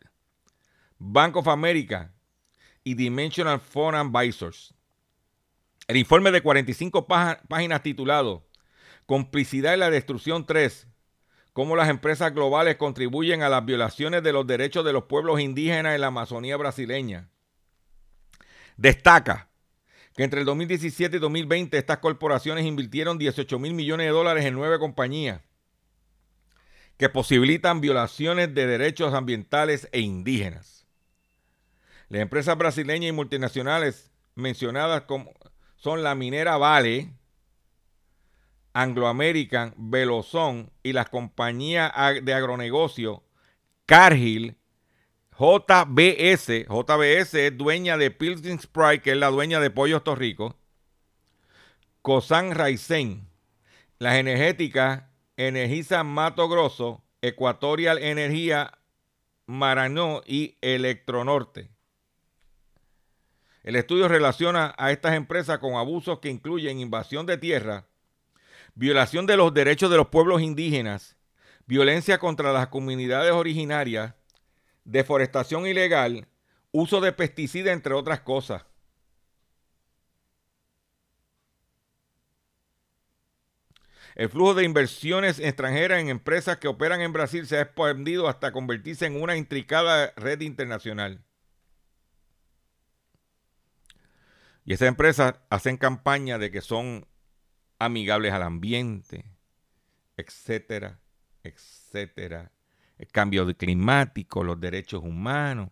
Bank 0.99 1.35
of 1.35 1.47
America 1.47 2.13
y 2.83 2.93
Dimensional 2.93 3.59
Fund 3.59 3.95
Advisors. 3.95 4.73
El 5.87 5.97
informe 5.97 6.31
de 6.31 6.41
45 6.41 7.07
páginas 7.07 7.81
titulado 7.81 8.47
Complicidad 9.07 9.73
en 9.73 9.79
la 9.79 9.89
Destrucción 9.89 10.45
3, 10.45 10.87
cómo 11.53 11.75
las 11.75 11.89
empresas 11.89 12.33
globales 12.33 12.77
contribuyen 12.77 13.41
a 13.41 13.49
las 13.49 13.65
violaciones 13.65 14.21
de 14.21 14.31
los 14.31 14.45
derechos 14.45 14.85
de 14.85 14.93
los 14.93 15.05
pueblos 15.05 15.39
indígenas 15.39 15.95
en 15.95 16.01
la 16.01 16.07
Amazonía 16.07 16.55
brasileña. 16.55 17.29
Destaca 18.77 19.49
que 20.15 20.23
entre 20.23 20.41
el 20.41 20.45
2017 20.45 21.17
y 21.17 21.19
2020 21.19 21.77
estas 21.77 21.97
corporaciones 21.97 22.65
invirtieron 22.65 23.17
18 23.17 23.59
mil 23.59 23.73
millones 23.73 24.07
de 24.07 24.11
dólares 24.11 24.45
en 24.45 24.53
nueve 24.53 24.79
compañías 24.79 25.41
que 26.97 27.09
posibilitan 27.09 27.81
violaciones 27.81 28.53
de 28.53 28.67
derechos 28.67 29.13
ambientales 29.13 29.89
e 29.91 29.99
indígenas. 29.99 30.85
Las 32.09 32.21
empresas 32.21 32.57
brasileñas 32.57 33.09
y 33.09 33.11
multinacionales 33.13 34.11
mencionadas 34.35 35.01
como 35.03 35.33
son 35.75 36.03
la 36.03 36.15
minera 36.15 36.57
Vale, 36.57 37.11
Anglo 38.73 39.07
American, 39.07 39.73
Velozón 39.77 40.71
y 40.81 40.93
las 40.93 41.09
compañías 41.09 41.91
de 42.23 42.33
agronegocio 42.33 43.23
Cargill, 43.85 44.55
JBS. 45.37 46.67
JBS 46.67 47.33
es 47.33 47.57
dueña 47.57 47.97
de 47.97 48.11
Pilsen 48.11 48.59
Sprite, 48.59 49.01
que 49.01 49.11
es 49.11 49.17
la 49.17 49.29
dueña 49.29 49.59
de 49.59 49.69
Pollos 49.69 50.03
Torrico. 50.03 50.55
Cosan 52.01 52.53
Raisen, 52.53 53.27
las 53.97 54.15
energéticas 54.15 55.03
Energiza 55.37 56.03
Mato 56.03 56.47
Grosso, 56.47 57.03
Equatorial 57.21 57.97
Energía 57.97 58.77
Maranó 59.47 60.21
y 60.25 60.57
Electronorte. 60.61 61.69
El 63.63 63.75
estudio 63.77 64.07
relaciona 64.07 64.75
a 64.77 64.91
estas 64.91 65.13
empresas 65.13 65.57
con 65.59 65.75
abusos 65.75 66.19
que 66.19 66.29
incluyen 66.29 66.79
invasión 66.79 67.25
de 67.25 67.37
tierra, 67.37 67.87
violación 68.75 69.25
de 69.25 69.37
los 69.37 69.53
derechos 69.53 69.89
de 69.89 69.97
los 69.97 70.09
pueblos 70.09 70.41
indígenas, 70.41 71.15
violencia 71.65 72.19
contra 72.19 72.51
las 72.51 72.67
comunidades 72.67 73.31
originarias, 73.31 74.13
deforestación 74.85 75.67
ilegal, 75.67 76.27
uso 76.71 77.01
de 77.01 77.11
pesticidas, 77.11 77.73
entre 77.73 77.93
otras 77.93 78.21
cosas. 78.21 78.65
El 84.15 84.29
flujo 84.29 84.53
de 84.53 84.63
inversiones 84.63 85.39
extranjeras 85.39 85.99
en 85.99 86.09
empresas 86.09 86.57
que 86.57 86.67
operan 86.67 87.01
en 87.01 87.13
Brasil 87.13 87.47
se 87.47 87.57
ha 87.57 87.61
expandido 87.61 88.27
hasta 88.27 88.51
convertirse 88.51 89.07
en 89.07 89.19
una 89.21 89.35
intricada 89.35 90.13
red 90.15 90.41
internacional. 90.41 91.23
Y 94.65 94.73
esas 94.73 94.87
empresas 94.87 95.35
hacen 95.49 95.77
campaña 95.77 96.37
de 96.37 96.51
que 96.51 96.61
son 96.61 97.07
amigables 97.79 98.33
al 98.33 98.43
ambiente, 98.43 99.25
etcétera, 100.15 100.99
etcétera. 101.43 102.51
El 102.97 103.07
cambio 103.07 103.45
climático, 103.55 104.43
los 104.43 104.59
derechos 104.59 105.03
humanos. 105.03 105.69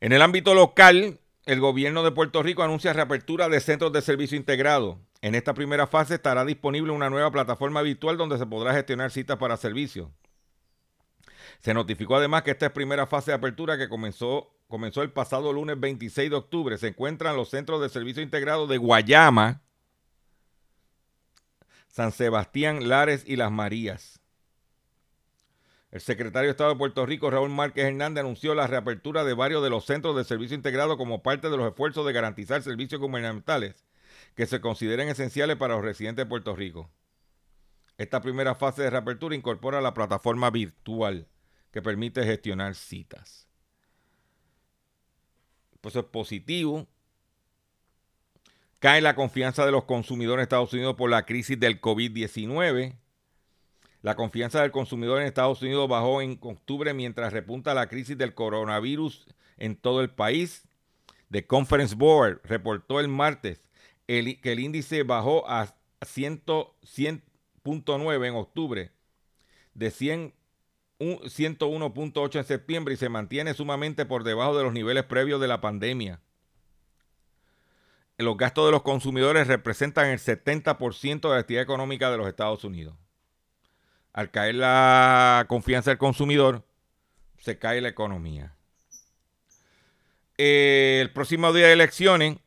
En 0.00 0.12
el 0.12 0.22
ámbito 0.22 0.54
local, 0.54 1.20
el 1.46 1.60
gobierno 1.60 2.02
de 2.02 2.12
Puerto 2.12 2.42
Rico 2.42 2.62
anuncia 2.62 2.92
reapertura 2.92 3.48
de 3.48 3.60
centros 3.60 3.92
de 3.92 4.02
servicio 4.02 4.36
integrado. 4.36 5.00
En 5.20 5.34
esta 5.34 5.54
primera 5.54 5.86
fase 5.86 6.14
estará 6.14 6.44
disponible 6.44 6.92
una 6.92 7.10
nueva 7.10 7.30
plataforma 7.30 7.82
virtual 7.82 8.16
donde 8.16 8.38
se 8.38 8.46
podrá 8.46 8.74
gestionar 8.74 9.10
citas 9.10 9.38
para 9.38 9.56
servicios. 9.56 10.08
Se 11.60 11.74
notificó 11.74 12.16
además 12.16 12.42
que 12.42 12.50
esta 12.50 12.66
es 12.66 12.72
primera 12.72 13.06
fase 13.06 13.30
de 13.30 13.36
apertura 13.36 13.78
que 13.78 13.88
comenzó 13.88 14.52
comenzó 14.72 15.02
el 15.02 15.12
pasado 15.12 15.52
lunes 15.52 15.78
26 15.78 16.30
de 16.30 16.36
octubre. 16.36 16.78
Se 16.78 16.88
encuentran 16.88 17.36
los 17.36 17.50
centros 17.50 17.82
de 17.82 17.90
servicio 17.90 18.22
integrado 18.22 18.66
de 18.66 18.78
Guayama, 18.78 19.60
San 21.88 22.10
Sebastián, 22.10 22.88
Lares 22.88 23.22
y 23.26 23.36
Las 23.36 23.52
Marías. 23.52 24.21
El 25.92 26.00
secretario 26.00 26.46
de 26.46 26.52
Estado 26.52 26.70
de 26.70 26.78
Puerto 26.78 27.04
Rico, 27.04 27.30
Raúl 27.30 27.50
Márquez 27.50 27.84
Hernández, 27.84 28.22
anunció 28.22 28.54
la 28.54 28.66
reapertura 28.66 29.24
de 29.24 29.34
varios 29.34 29.62
de 29.62 29.68
los 29.68 29.84
centros 29.84 30.16
de 30.16 30.24
servicio 30.24 30.56
integrado 30.56 30.96
como 30.96 31.22
parte 31.22 31.50
de 31.50 31.56
los 31.58 31.68
esfuerzos 31.68 32.06
de 32.06 32.14
garantizar 32.14 32.62
servicios 32.62 32.98
gubernamentales 32.98 33.84
que 34.34 34.46
se 34.46 34.62
consideren 34.62 35.10
esenciales 35.10 35.56
para 35.56 35.74
los 35.74 35.84
residentes 35.84 36.24
de 36.24 36.28
Puerto 36.30 36.56
Rico. 36.56 36.90
Esta 37.98 38.22
primera 38.22 38.54
fase 38.54 38.82
de 38.82 38.88
reapertura 38.88 39.36
incorpora 39.36 39.82
la 39.82 39.92
plataforma 39.92 40.50
virtual 40.50 41.28
que 41.70 41.82
permite 41.82 42.24
gestionar 42.24 42.74
citas. 42.74 43.46
Pues 45.82 45.94
es 45.94 46.04
positivo. 46.04 46.88
Cae 48.78 49.02
la 49.02 49.14
confianza 49.14 49.66
de 49.66 49.72
los 49.72 49.84
consumidores 49.84 50.40
en 50.40 50.44
Estados 50.44 50.72
Unidos 50.72 50.94
por 50.96 51.10
la 51.10 51.26
crisis 51.26 51.60
del 51.60 51.82
COVID-19. 51.82 52.96
La 54.02 54.14
confianza 54.16 54.60
del 54.60 54.72
consumidor 54.72 55.20
en 55.20 55.28
Estados 55.28 55.62
Unidos 55.62 55.88
bajó 55.88 56.20
en 56.22 56.36
octubre 56.42 56.92
mientras 56.92 57.32
repunta 57.32 57.72
la 57.72 57.88
crisis 57.88 58.18
del 58.18 58.34
coronavirus 58.34 59.28
en 59.58 59.76
todo 59.76 60.00
el 60.00 60.10
país. 60.10 60.66
The 61.30 61.46
Conference 61.46 61.94
Board 61.94 62.40
reportó 62.42 62.98
el 62.98 63.06
martes 63.06 63.62
que 64.06 64.40
el 64.42 64.58
índice 64.58 65.04
bajó 65.04 65.48
a 65.48 65.76
100.9 66.00 68.26
en 68.26 68.34
octubre, 68.34 68.90
de 69.72 69.90
101.8 69.90 72.36
en 72.36 72.44
septiembre 72.44 72.94
y 72.94 72.96
se 72.96 73.08
mantiene 73.08 73.54
sumamente 73.54 74.04
por 74.04 74.24
debajo 74.24 74.58
de 74.58 74.64
los 74.64 74.72
niveles 74.72 75.04
previos 75.04 75.40
de 75.40 75.46
la 75.46 75.60
pandemia. 75.60 76.18
Los 78.18 78.36
gastos 78.36 78.66
de 78.66 78.72
los 78.72 78.82
consumidores 78.82 79.46
representan 79.46 80.08
el 80.08 80.18
70% 80.18 81.20
de 81.20 81.28
la 81.28 81.38
actividad 81.38 81.62
económica 81.62 82.10
de 82.10 82.16
los 82.18 82.26
Estados 82.26 82.64
Unidos 82.64 82.96
al 84.12 84.30
caer 84.30 84.56
la 84.56 85.46
confianza 85.48 85.90
del 85.90 85.98
consumidor, 85.98 86.64
se 87.38 87.58
cae 87.58 87.80
la 87.80 87.88
economía. 87.88 88.54
el 90.36 91.12
próximo 91.12 91.52
día 91.52 91.66
de 91.66 91.72
elecciones, 91.72 92.38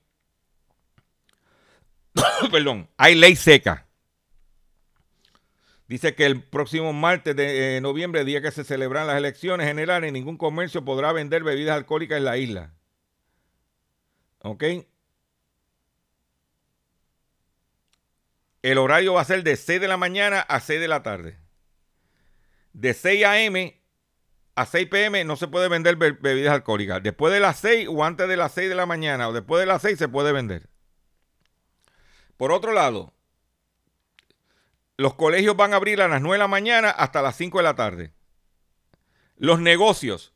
perdón, 2.51 2.89
hay 2.97 3.15
ley 3.15 3.35
seca. 3.35 3.85
Dice 5.87 6.15
que 6.15 6.25
el 6.25 6.41
próximo 6.41 6.93
martes 6.93 7.35
de 7.35 7.77
eh, 7.77 7.81
noviembre, 7.81 8.25
día 8.25 8.41
que 8.41 8.51
se 8.51 8.63
celebran 8.63 9.05
las 9.05 9.17
elecciones 9.17 9.67
generales, 9.67 10.11
ningún 10.11 10.37
comercio 10.37 10.83
podrá 10.83 11.11
vender 11.11 11.43
bebidas 11.43 11.75
alcohólicas 11.75 12.17
en 12.17 12.25
la 12.25 12.37
isla. 12.37 12.73
¿Ok? 14.39 14.63
El 18.63 18.79
horario 18.79 19.13
va 19.13 19.21
a 19.21 19.25
ser 19.25 19.43
de 19.43 19.55
6 19.55 19.79
de 19.79 19.87
la 19.87 19.97
mañana 19.97 20.39
a 20.39 20.59
6 20.59 20.79
de 20.79 20.87
la 20.87 21.03
tarde 21.03 21.44
de 22.75 22.93
6 22.93 23.25
a.m. 23.25 23.81
a 24.55 24.65
6 24.65 24.87
p.m. 24.89 25.23
no 25.23 25.35
se 25.37 25.47
puede 25.47 25.69
vender 25.69 25.95
bebidas 25.95 26.53
alcohólicas. 26.53 27.01
Después 27.01 27.33
de 27.33 27.39
las 27.39 27.57
6 27.59 27.87
o 27.89 28.03
antes 28.03 28.27
de 28.27 28.37
las 28.37 28.51
6 28.51 28.69
de 28.69 28.75
la 28.75 28.85
mañana 28.85 29.29
o 29.29 29.33
después 29.33 29.61
de 29.61 29.65
las 29.65 29.81
6 29.81 29.97
se 29.97 30.09
puede 30.09 30.33
vender. 30.33 30.69
Por 32.37 32.51
otro 32.51 32.73
lado, 32.73 33.13
los 34.97 35.15
colegios 35.15 35.55
van 35.55 35.73
a 35.73 35.77
abrir 35.77 36.01
a 36.01 36.09
las 36.09 36.21
9 36.21 36.35
de 36.35 36.39
la 36.39 36.47
mañana 36.47 36.89
hasta 36.89 37.21
las 37.21 37.37
5 37.37 37.59
de 37.59 37.63
la 37.63 37.75
tarde. 37.75 38.13
Los 39.37 39.59
negocios 39.61 40.33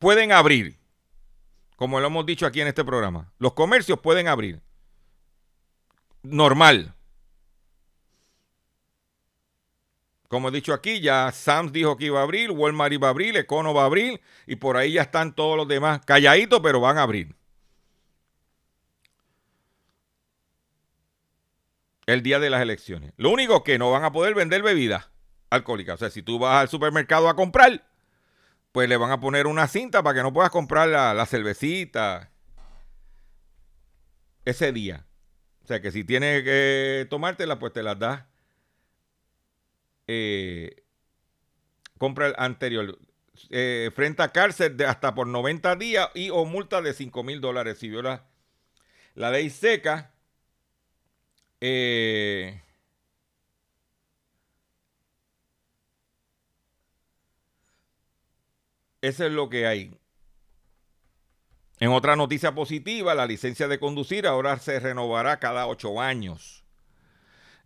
pueden 0.00 0.32
abrir, 0.32 0.78
como 1.76 2.00
lo 2.00 2.08
hemos 2.08 2.26
dicho 2.26 2.46
aquí 2.46 2.60
en 2.60 2.68
este 2.68 2.84
programa. 2.84 3.32
Los 3.38 3.52
comercios 3.54 4.00
pueden 4.00 4.26
abrir. 4.26 4.60
Normal. 6.22 6.95
Como 10.28 10.48
he 10.48 10.52
dicho 10.52 10.72
aquí, 10.72 11.00
ya 11.00 11.30
Sams 11.32 11.72
dijo 11.72 11.96
que 11.96 12.06
iba 12.06 12.20
a 12.20 12.22
abrir, 12.22 12.50
Walmart 12.50 12.92
iba 12.92 13.08
a 13.08 13.10
abrir, 13.10 13.36
Econo 13.36 13.72
va 13.72 13.82
a 13.82 13.86
abrir 13.86 14.20
y 14.46 14.56
por 14.56 14.76
ahí 14.76 14.94
ya 14.94 15.02
están 15.02 15.34
todos 15.34 15.56
los 15.56 15.68
demás 15.68 16.00
calladitos, 16.04 16.60
pero 16.62 16.80
van 16.80 16.98
a 16.98 17.02
abrir. 17.02 17.34
El 22.06 22.22
día 22.22 22.38
de 22.38 22.50
las 22.50 22.62
elecciones. 22.62 23.12
Lo 23.16 23.30
único 23.30 23.64
que 23.64 23.78
no 23.78 23.90
van 23.90 24.04
a 24.04 24.12
poder 24.12 24.34
vender 24.34 24.62
bebidas 24.62 25.10
alcohólicas. 25.50 25.96
O 25.96 25.98
sea, 25.98 26.10
si 26.10 26.22
tú 26.22 26.38
vas 26.38 26.60
al 26.62 26.68
supermercado 26.68 27.28
a 27.28 27.34
comprar, 27.34 27.84
pues 28.72 28.88
le 28.88 28.96
van 28.96 29.10
a 29.10 29.20
poner 29.20 29.46
una 29.46 29.66
cinta 29.66 30.02
para 30.02 30.14
que 30.16 30.22
no 30.22 30.32
puedas 30.32 30.50
comprar 30.50 30.88
la, 30.88 31.14
la 31.14 31.26
cervecita 31.26 32.30
ese 34.44 34.72
día. 34.72 35.06
O 35.64 35.66
sea, 35.66 35.80
que 35.80 35.90
si 35.90 36.04
tienes 36.04 36.44
que 36.44 37.06
tomártela, 37.10 37.58
pues 37.58 37.72
te 37.72 37.82
las 37.82 37.98
das 37.98 38.22
eh, 40.06 40.84
compra 41.98 42.28
el 42.28 42.34
anterior. 42.38 42.98
Eh, 43.50 43.90
frente 43.94 44.22
a 44.22 44.32
cárcel 44.32 44.76
de 44.76 44.86
hasta 44.86 45.14
por 45.14 45.26
90 45.26 45.76
días 45.76 46.08
y 46.14 46.30
o 46.30 46.44
multa 46.46 46.80
de 46.80 46.94
5 46.94 47.22
mil 47.22 47.40
dólares 47.42 47.78
si 47.78 47.90
viola 47.90 48.24
la 49.14 49.30
ley 49.30 49.50
seca. 49.50 50.14
Eh, 51.60 52.62
eso 59.00 59.26
es 59.26 59.32
lo 59.32 59.48
que 59.48 59.66
hay. 59.66 59.98
En 61.78 61.90
otra 61.90 62.16
noticia 62.16 62.54
positiva, 62.54 63.14
la 63.14 63.26
licencia 63.26 63.68
de 63.68 63.78
conducir 63.78 64.26
ahora 64.26 64.58
se 64.58 64.80
renovará 64.80 65.38
cada 65.40 65.66
ocho 65.66 66.00
años. 66.00 66.64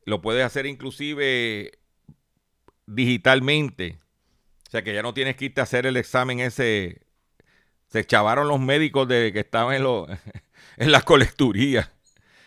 Lo 0.05 0.21
puedes 0.21 0.45
hacer 0.45 0.67
inclusive 0.67 1.80
digitalmente. 2.91 3.99
O 4.69 4.71
sea 4.71 4.83
que 4.83 4.95
ya 4.95 5.03
no 5.03 5.15
tienes 5.15 5.37
que 5.37 5.47
irte 5.47 5.61
a 5.61 5.65
hacer 5.65 5.87
el 5.87 5.97
examen 5.97 6.41
ese. 6.41 7.03
Se 7.89 8.05
chavaron 8.05 8.49
los 8.49 8.61
médicos 8.61 9.09
de 9.09 9.33
que 9.33 9.41
estaban 9.41 9.75
en, 9.75 9.83
lo, 9.83 10.07
en. 10.77 11.91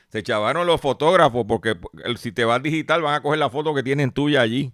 Se 0.10 0.24
chavaron 0.24 0.68
los 0.68 0.80
fotógrafos 0.80 1.46
porque 1.48 1.76
si 2.18 2.32
te 2.32 2.46
vas 2.46 2.62
digital 2.62 3.02
van 3.02 3.16
a 3.16 3.22
coger 3.22 3.40
la 3.40 3.50
foto 3.50 3.74
que 3.74 3.84
tienen 3.84 4.12
tuya 4.12 4.42
allí. 4.42 4.74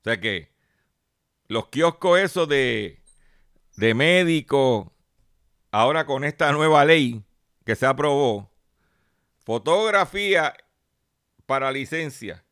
O 0.00 0.04
sea 0.04 0.20
que 0.20 0.52
los 1.48 1.68
kioscos 1.68 2.18
esos 2.18 2.48
de, 2.48 3.02
de 3.76 3.94
médicos, 3.94 4.88
ahora 5.70 6.06
con 6.06 6.24
esta 6.24 6.50
nueva 6.52 6.84
ley 6.84 7.22
que 7.64 7.76
se 7.76 7.86
aprobó, 7.86 8.50
fotografía 9.44 10.56
para 11.46 11.70
licencia 11.70 12.45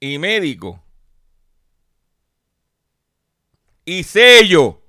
y 0.00 0.18
médico 0.18 0.82
y 3.84 4.02
sello 4.02 4.80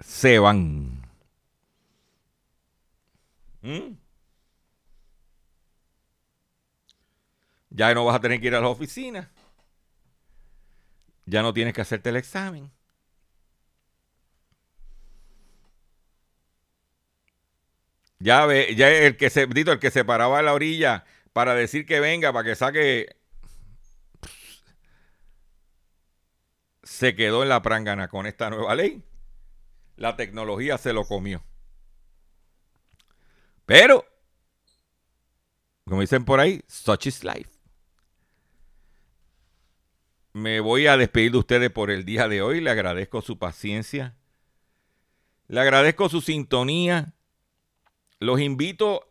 se 0.00 0.38
van. 0.38 1.02
¿Mm? 3.62 3.96
Ya 7.70 7.94
no 7.94 8.04
vas 8.04 8.16
a 8.16 8.20
tener 8.20 8.40
que 8.40 8.46
ir 8.48 8.54
a 8.54 8.60
la 8.60 8.68
oficina. 8.68 9.30
Ya 11.26 11.42
no 11.42 11.52
tienes 11.52 11.74
que 11.74 11.80
hacerte 11.80 12.10
el 12.10 12.16
examen. 12.16 12.70
Ya 18.24 18.46
ve, 18.46 18.74
ya 18.74 18.88
el 18.88 19.18
que 19.18 19.28
se, 19.28 19.42
el 19.42 19.78
que 19.78 19.90
se 19.90 20.02
paraba 20.02 20.38
a 20.38 20.42
la 20.42 20.54
orilla 20.54 21.04
para 21.34 21.54
decir 21.54 21.84
que 21.84 22.00
venga, 22.00 22.32
para 22.32 22.48
que 22.48 22.54
saque. 22.54 23.16
Se 26.82 27.14
quedó 27.14 27.42
en 27.42 27.50
la 27.50 27.60
prangana 27.60 28.08
con 28.08 28.24
esta 28.24 28.48
nueva 28.48 28.74
ley. 28.74 29.02
La 29.96 30.16
tecnología 30.16 30.78
se 30.78 30.94
lo 30.94 31.04
comió. 31.04 31.44
Pero, 33.66 34.06
como 35.84 36.00
dicen 36.00 36.24
por 36.24 36.40
ahí, 36.40 36.62
such 36.66 37.08
is 37.08 37.24
life. 37.24 37.50
Me 40.32 40.60
voy 40.60 40.86
a 40.86 40.96
despedir 40.96 41.32
de 41.32 41.38
ustedes 41.38 41.70
por 41.70 41.90
el 41.90 42.06
día 42.06 42.26
de 42.28 42.40
hoy. 42.40 42.62
Le 42.62 42.70
agradezco 42.70 43.20
su 43.20 43.38
paciencia. 43.38 44.16
Le 45.46 45.60
agradezco 45.60 46.08
su 46.08 46.22
sintonía. 46.22 47.13
Los 48.20 48.40
invito 48.40 49.10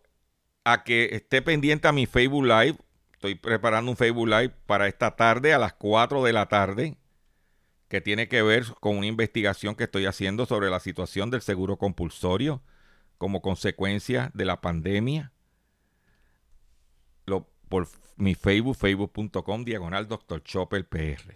a 0.63 0.83
que 0.83 1.09
esté 1.11 1.41
pendiente 1.41 1.87
a 1.87 1.91
mi 1.91 2.05
Facebook 2.05 2.45
Live. 2.45 2.77
Estoy 3.13 3.35
preparando 3.35 3.91
un 3.91 3.97
Facebook 3.97 4.27
Live 4.27 4.53
para 4.65 4.87
esta 4.87 5.15
tarde 5.15 5.53
a 5.53 5.59
las 5.59 5.73
4 5.73 6.23
de 6.23 6.33
la 6.33 6.47
tarde 6.47 6.97
que 7.87 8.01
tiene 8.01 8.27
que 8.27 8.41
ver 8.41 8.65
con 8.79 8.97
una 8.97 9.05
investigación 9.05 9.75
que 9.75 9.83
estoy 9.83 10.07
haciendo 10.07 10.45
sobre 10.45 10.69
la 10.69 10.79
situación 10.79 11.29
del 11.29 11.41
seguro 11.41 11.77
compulsorio 11.77 12.61
como 13.17 13.41
consecuencia 13.41 14.31
de 14.33 14.45
la 14.45 14.61
pandemia. 14.61 15.31
Lo, 17.25 17.47
por 17.69 17.87
mi 18.15 18.35
Facebook, 18.35 18.75
facebook.com, 18.77 19.63
diagonal 19.63 20.07
Dr. 20.07 20.43
Chopper 20.43 20.87
PR. 20.87 21.35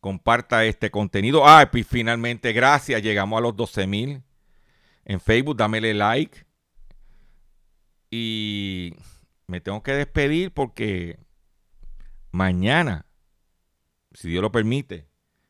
Comparta 0.00 0.64
este 0.66 0.90
contenido. 0.90 1.46
Ah, 1.46 1.68
y 1.72 1.82
finalmente, 1.82 2.52
gracias, 2.52 3.02
llegamos 3.02 3.38
a 3.38 3.40
los 3.40 3.56
12 3.56 3.86
mil 3.86 4.22
en 5.04 5.20
Facebook, 5.20 5.56
dámele 5.56 5.94
like. 5.94 6.46
Y 8.10 8.94
me 9.46 9.60
tengo 9.60 9.82
que 9.82 9.92
despedir 9.92 10.52
porque 10.52 11.18
mañana, 12.30 13.06
si 14.12 14.28
Dios 14.28 14.42
lo 14.42 14.52
permite, 14.52 15.08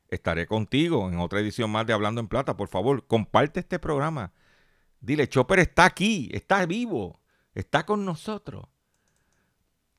estaré 0.09 0.47
contigo 0.47 1.09
en 1.09 1.19
otra 1.19 1.41
edición 1.41 1.71
más 1.71 1.87
de 1.87 1.93
Hablando 1.93 2.21
en 2.21 2.29
Plata. 2.29 2.57
Por 2.57 2.69
favor, 2.69 3.07
comparte 3.07 3.61
este 3.61 3.79
programa. 3.79 4.33
Dile, 5.01 5.29
Chopper 5.29 5.59
está 5.59 5.85
aquí, 5.85 6.31
está 6.33 6.65
vivo, 6.65 7.21
está 7.55 7.85
con 7.85 8.05
nosotros. 8.05 8.67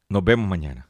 Nos 0.09 0.23
vemos 0.23 0.47
mañana. 0.47 0.89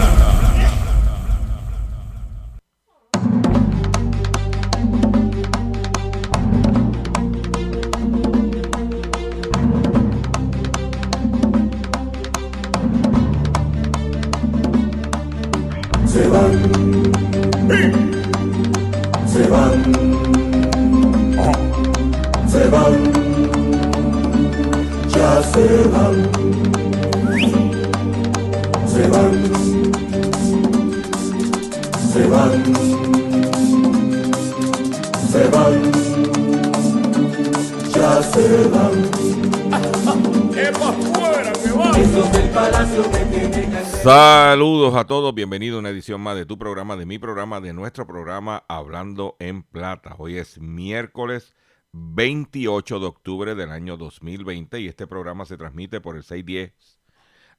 Bienvenidos 45.51 45.75
a 45.75 45.79
una 45.79 45.89
edición 45.89 46.21
más 46.21 46.37
de 46.37 46.45
tu 46.45 46.57
programa, 46.57 46.95
de 46.95 47.05
mi 47.05 47.19
programa, 47.19 47.59
de 47.59 47.73
nuestro 47.73 48.07
programa 48.07 48.63
Hablando 48.69 49.35
en 49.39 49.63
Plata. 49.63 50.15
Hoy 50.17 50.37
es 50.37 50.61
miércoles 50.61 51.53
28 51.91 53.01
de 53.01 53.05
octubre 53.05 53.53
del 53.53 53.69
año 53.69 53.97
2020 53.97 54.79
y 54.79 54.87
este 54.87 55.07
programa 55.07 55.43
se 55.43 55.57
transmite 55.57 55.99
por 55.99 56.15
el 56.15 56.23
610 56.23 57.01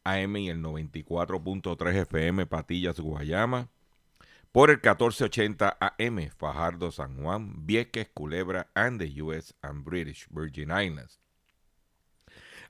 AM 0.04 0.36
y 0.38 0.48
el 0.48 0.62
94.3 0.62 1.94
FM 1.94 2.46
Patillas, 2.46 2.98
Guayama, 2.98 3.68
por 4.52 4.70
el 4.70 4.76
1480 4.76 5.76
AM 5.78 6.30
Fajardo, 6.34 6.92
San 6.92 7.22
Juan, 7.22 7.66
Vieques, 7.66 8.08
Culebra 8.14 8.70
and 8.74 9.02
the 9.02 9.20
US 9.20 9.54
and 9.60 9.84
British 9.84 10.26
Virgin 10.30 10.70
Islands. 10.70 11.20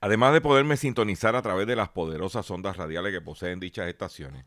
Además 0.00 0.32
de 0.32 0.40
poderme 0.40 0.76
sintonizar 0.76 1.36
a 1.36 1.42
través 1.42 1.68
de 1.68 1.76
las 1.76 1.90
poderosas 1.90 2.50
ondas 2.50 2.76
radiales 2.76 3.12
que 3.12 3.20
poseen 3.20 3.60
dichas 3.60 3.86
estaciones, 3.86 4.46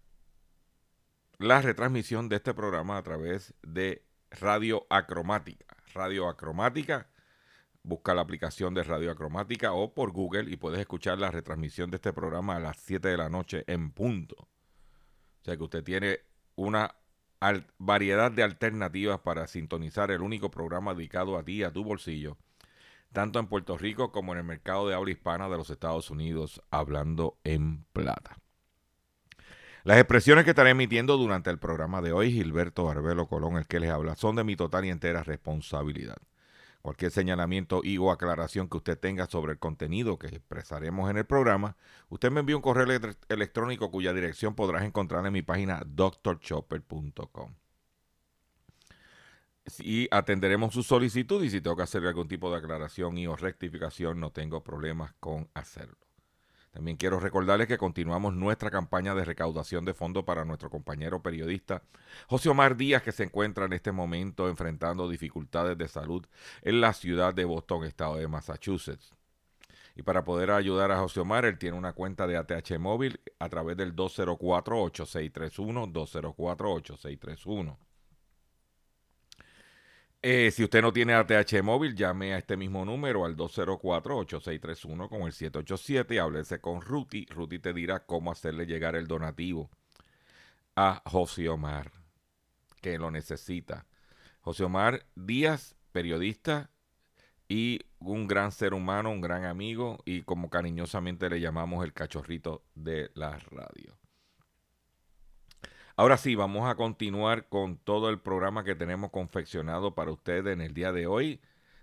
la 1.41 1.59
retransmisión 1.59 2.29
de 2.29 2.35
este 2.35 2.53
programa 2.53 2.97
a 2.97 3.03
través 3.03 3.55
de 3.63 4.05
Radio 4.29 4.85
Acromática. 4.91 5.75
Radio 5.93 6.29
Acromática, 6.29 7.07
busca 7.81 8.13
la 8.13 8.21
aplicación 8.21 8.75
de 8.75 8.83
Radio 8.83 9.09
Acromática 9.09 9.73
o 9.73 9.93
por 9.93 10.11
Google 10.11 10.51
y 10.51 10.57
puedes 10.57 10.79
escuchar 10.79 11.17
la 11.17 11.31
retransmisión 11.31 11.89
de 11.89 11.95
este 11.95 12.13
programa 12.13 12.57
a 12.57 12.59
las 12.59 12.77
7 12.77 13.07
de 13.07 13.17
la 13.17 13.29
noche 13.29 13.63
en 13.65 13.91
punto. 13.91 14.35
O 14.35 15.43
sea 15.43 15.57
que 15.57 15.63
usted 15.63 15.83
tiene 15.83 16.19
una 16.55 16.95
variedad 17.79 18.31
de 18.31 18.43
alternativas 18.43 19.19
para 19.21 19.47
sintonizar 19.47 20.11
el 20.11 20.21
único 20.21 20.51
programa 20.51 20.93
dedicado 20.93 21.39
a 21.39 21.43
ti, 21.43 21.63
a 21.63 21.73
tu 21.73 21.83
bolsillo, 21.83 22.37
tanto 23.13 23.39
en 23.39 23.47
Puerto 23.47 23.79
Rico 23.79 24.11
como 24.11 24.33
en 24.33 24.37
el 24.37 24.43
mercado 24.43 24.87
de 24.87 24.93
habla 24.93 25.09
hispana 25.09 25.49
de 25.49 25.57
los 25.57 25.71
Estados 25.71 26.11
Unidos, 26.11 26.61
hablando 26.69 27.39
en 27.43 27.83
plata. 27.93 28.40
Las 29.83 29.97
expresiones 29.97 30.43
que 30.43 30.51
estaré 30.51 30.69
emitiendo 30.71 31.17
durante 31.17 31.49
el 31.49 31.57
programa 31.59 32.01
de 32.01 32.11
hoy, 32.11 32.31
Gilberto 32.31 32.89
Arbelo 32.89 33.27
Colón, 33.27 33.57
el 33.57 33.67
que 33.67 33.79
les 33.79 33.89
habla, 33.89 34.15
son 34.15 34.35
de 34.35 34.43
mi 34.43 34.55
total 34.55 34.85
y 34.85 34.89
entera 34.89 35.23
responsabilidad. 35.23 36.17
Cualquier 36.81 37.11
señalamiento 37.11 37.81
y 37.83 37.97
o 37.97 38.11
aclaración 38.11 38.67
que 38.69 38.77
usted 38.77 38.97
tenga 38.99 39.27
sobre 39.27 39.53
el 39.53 39.59
contenido 39.59 40.17
que 40.17 40.27
expresaremos 40.27 41.09
en 41.09 41.17
el 41.17 41.25
programa, 41.25 41.77
usted 42.09 42.31
me 42.31 42.39
envía 42.41 42.55
un 42.55 42.61
correo 42.61 42.85
electr- 42.85 43.17
electrónico 43.29 43.91
cuya 43.91 44.13
dirección 44.13 44.55
podrás 44.55 44.83
encontrar 44.83 45.25
en 45.25 45.33
mi 45.33 45.41
página 45.41 45.81
drchopper.com. 45.85 47.55
y 49.79 50.07
atenderemos 50.11 50.73
su 50.73 50.83
solicitud 50.83 51.43
y 51.43 51.49
si 51.49 51.61
tengo 51.61 51.75
que 51.77 51.83
hacer 51.83 52.05
algún 52.05 52.27
tipo 52.27 52.51
de 52.51 52.57
aclaración 52.57 53.17
y 53.17 53.27
o 53.27 53.35
rectificación, 53.35 54.19
no 54.19 54.31
tengo 54.31 54.63
problemas 54.63 55.13
con 55.19 55.49
hacerlo. 55.53 56.10
También 56.71 56.95
quiero 56.95 57.19
recordarles 57.19 57.67
que 57.67 57.77
continuamos 57.77 58.33
nuestra 58.33 58.71
campaña 58.71 59.13
de 59.13 59.25
recaudación 59.25 59.83
de 59.83 59.93
fondos 59.93 60.23
para 60.23 60.45
nuestro 60.45 60.69
compañero 60.69 61.21
periodista 61.21 61.83
José 62.27 62.47
Omar 62.47 62.77
Díaz, 62.77 63.03
que 63.03 63.11
se 63.11 63.23
encuentra 63.23 63.65
en 63.65 63.73
este 63.73 63.91
momento 63.91 64.47
enfrentando 64.47 65.09
dificultades 65.09 65.77
de 65.77 65.89
salud 65.89 66.25
en 66.61 66.79
la 66.79 66.93
ciudad 66.93 67.33
de 67.33 67.43
Boston, 67.43 67.83
estado 67.83 68.15
de 68.15 68.27
Massachusetts. 68.29 69.13
Y 69.95 70.03
para 70.03 70.23
poder 70.23 70.51
ayudar 70.51 70.91
a 70.91 70.99
José 70.99 71.19
Omar, 71.19 71.43
él 71.43 71.57
tiene 71.57 71.77
una 71.77 71.91
cuenta 71.91 72.25
de 72.25 72.37
ATH 72.37 72.79
móvil 72.79 73.19
a 73.39 73.49
través 73.49 73.75
del 73.75 73.93
204-8631, 73.93 75.91
204-8631. 75.91 77.77
Eh, 80.23 80.51
si 80.51 80.63
usted 80.63 80.83
no 80.83 80.93
tiene 80.93 81.15
ATH 81.15 81.63
móvil, 81.63 81.95
llame 81.95 82.35
a 82.35 82.37
este 82.37 82.55
mismo 82.55 82.85
número 82.85 83.25
al 83.25 83.35
204-8631 83.35 85.09
con 85.09 85.23
el 85.23 85.33
787 85.33 86.13
y 86.13 86.17
háblese 86.19 86.61
con 86.61 86.81
Ruti. 86.81 87.25
Ruti 87.25 87.57
te 87.57 87.73
dirá 87.73 88.05
cómo 88.05 88.31
hacerle 88.31 88.67
llegar 88.67 88.95
el 88.95 89.07
donativo 89.07 89.71
a 90.75 91.01
José 91.05 91.49
Omar, 91.49 91.91
que 92.81 92.99
lo 92.99 93.09
necesita. 93.09 93.87
José 94.41 94.63
Omar 94.63 95.07
Díaz, 95.15 95.75
periodista 95.91 96.69
y 97.47 97.79
un 97.99 98.27
gran 98.27 98.51
ser 98.51 98.75
humano, 98.75 99.09
un 99.09 99.21
gran 99.21 99.45
amigo 99.45 100.03
y 100.05 100.21
como 100.21 100.51
cariñosamente 100.51 101.29
le 101.29 101.41
llamamos 101.41 101.83
el 101.83 101.93
cachorrito 101.93 102.63
de 102.75 103.09
la 103.15 103.39
radio. 103.39 104.00
Ahora 105.95 106.17
sí, 106.17 106.35
vamos 106.35 106.69
a 106.69 106.75
continuar 106.75 107.47
con 107.49 107.77
todo 107.77 108.09
el 108.09 108.19
programa 108.19 108.63
que 108.63 108.75
tenemos 108.75 109.11
confeccionado 109.11 109.93
para 109.93 110.11
ustedes 110.11 110.53
en 110.53 110.61
el 110.61 110.73
día 110.73 110.91
de 110.91 111.07
hoy. 111.07 111.41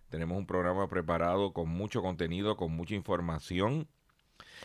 Tenemos 0.08 0.38
un 0.38 0.46
programa 0.46 0.88
preparado 0.88 1.52
con 1.52 1.68
mucho 1.68 2.00
contenido, 2.00 2.56
con 2.56 2.72
mucha 2.72 2.94
información. 2.94 3.88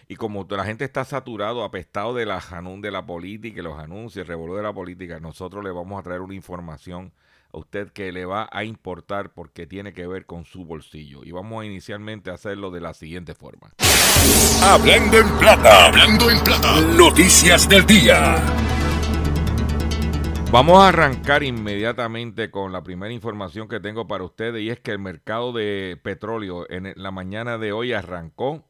Y 0.08 0.16
como 0.16 0.48
la 0.50 0.66
gente 0.66 0.86
está 0.86 1.04
saturado, 1.06 1.64
apestado 1.64 2.14
de 2.14 2.26
la 2.26 2.40
janún 2.40 2.82
de 2.82 2.92
la 2.92 3.06
política, 3.06 3.62
los 3.62 3.78
anuncios, 3.78 4.28
el 4.28 4.38
de 4.38 4.64
la 4.64 4.74
política, 4.74 5.20
nosotros 5.20 5.64
le 5.64 5.72
vamos 5.72 6.00
a 6.00 6.04
traer 6.04 6.22
una 6.22 6.36
información 6.36 7.14
a 7.54 7.58
usted 7.58 7.92
que 7.92 8.12
le 8.12 8.26
va 8.26 8.50
a 8.52 8.64
importar 8.64 9.34
porque 9.34 9.68
tiene 9.68 9.94
que 9.94 10.08
ver 10.08 10.26
con 10.26 10.46
su 10.46 10.66
bolsillo. 10.66 11.24
Y 11.24 11.32
vamos 11.32 11.62
a 11.62 11.66
inicialmente 11.66 12.32
a 12.32 12.36
hacerlo 12.36 12.72
de 12.72 12.82
la 12.82 12.94
siguiente 12.94 13.36
forma. 13.36 13.74
Hablando 14.64 15.20
en 15.20 15.30
plata, 15.38 15.86
hablando 15.86 16.30
en 16.30 16.40
plata. 16.44 16.82
Noticias 16.82 17.68
del 17.68 17.86
día. 17.86 18.42
Vamos 20.54 20.78
a 20.78 20.90
arrancar 20.90 21.42
inmediatamente 21.42 22.52
con 22.52 22.72
la 22.72 22.84
primera 22.84 23.12
información 23.12 23.68
que 23.68 23.80
tengo 23.80 24.08
para 24.08 24.24
ustedes 24.24 24.62
y 24.62 24.70
es 24.70 24.80
que 24.80 24.92
el 24.92 25.00
mercado 25.00 25.52
de 25.52 26.00
petróleo 26.04 26.70
en 26.70 26.94
la 26.96 27.10
mañana 27.10 27.58
de 27.58 27.72
hoy 27.72 27.92
arrancó 27.92 28.64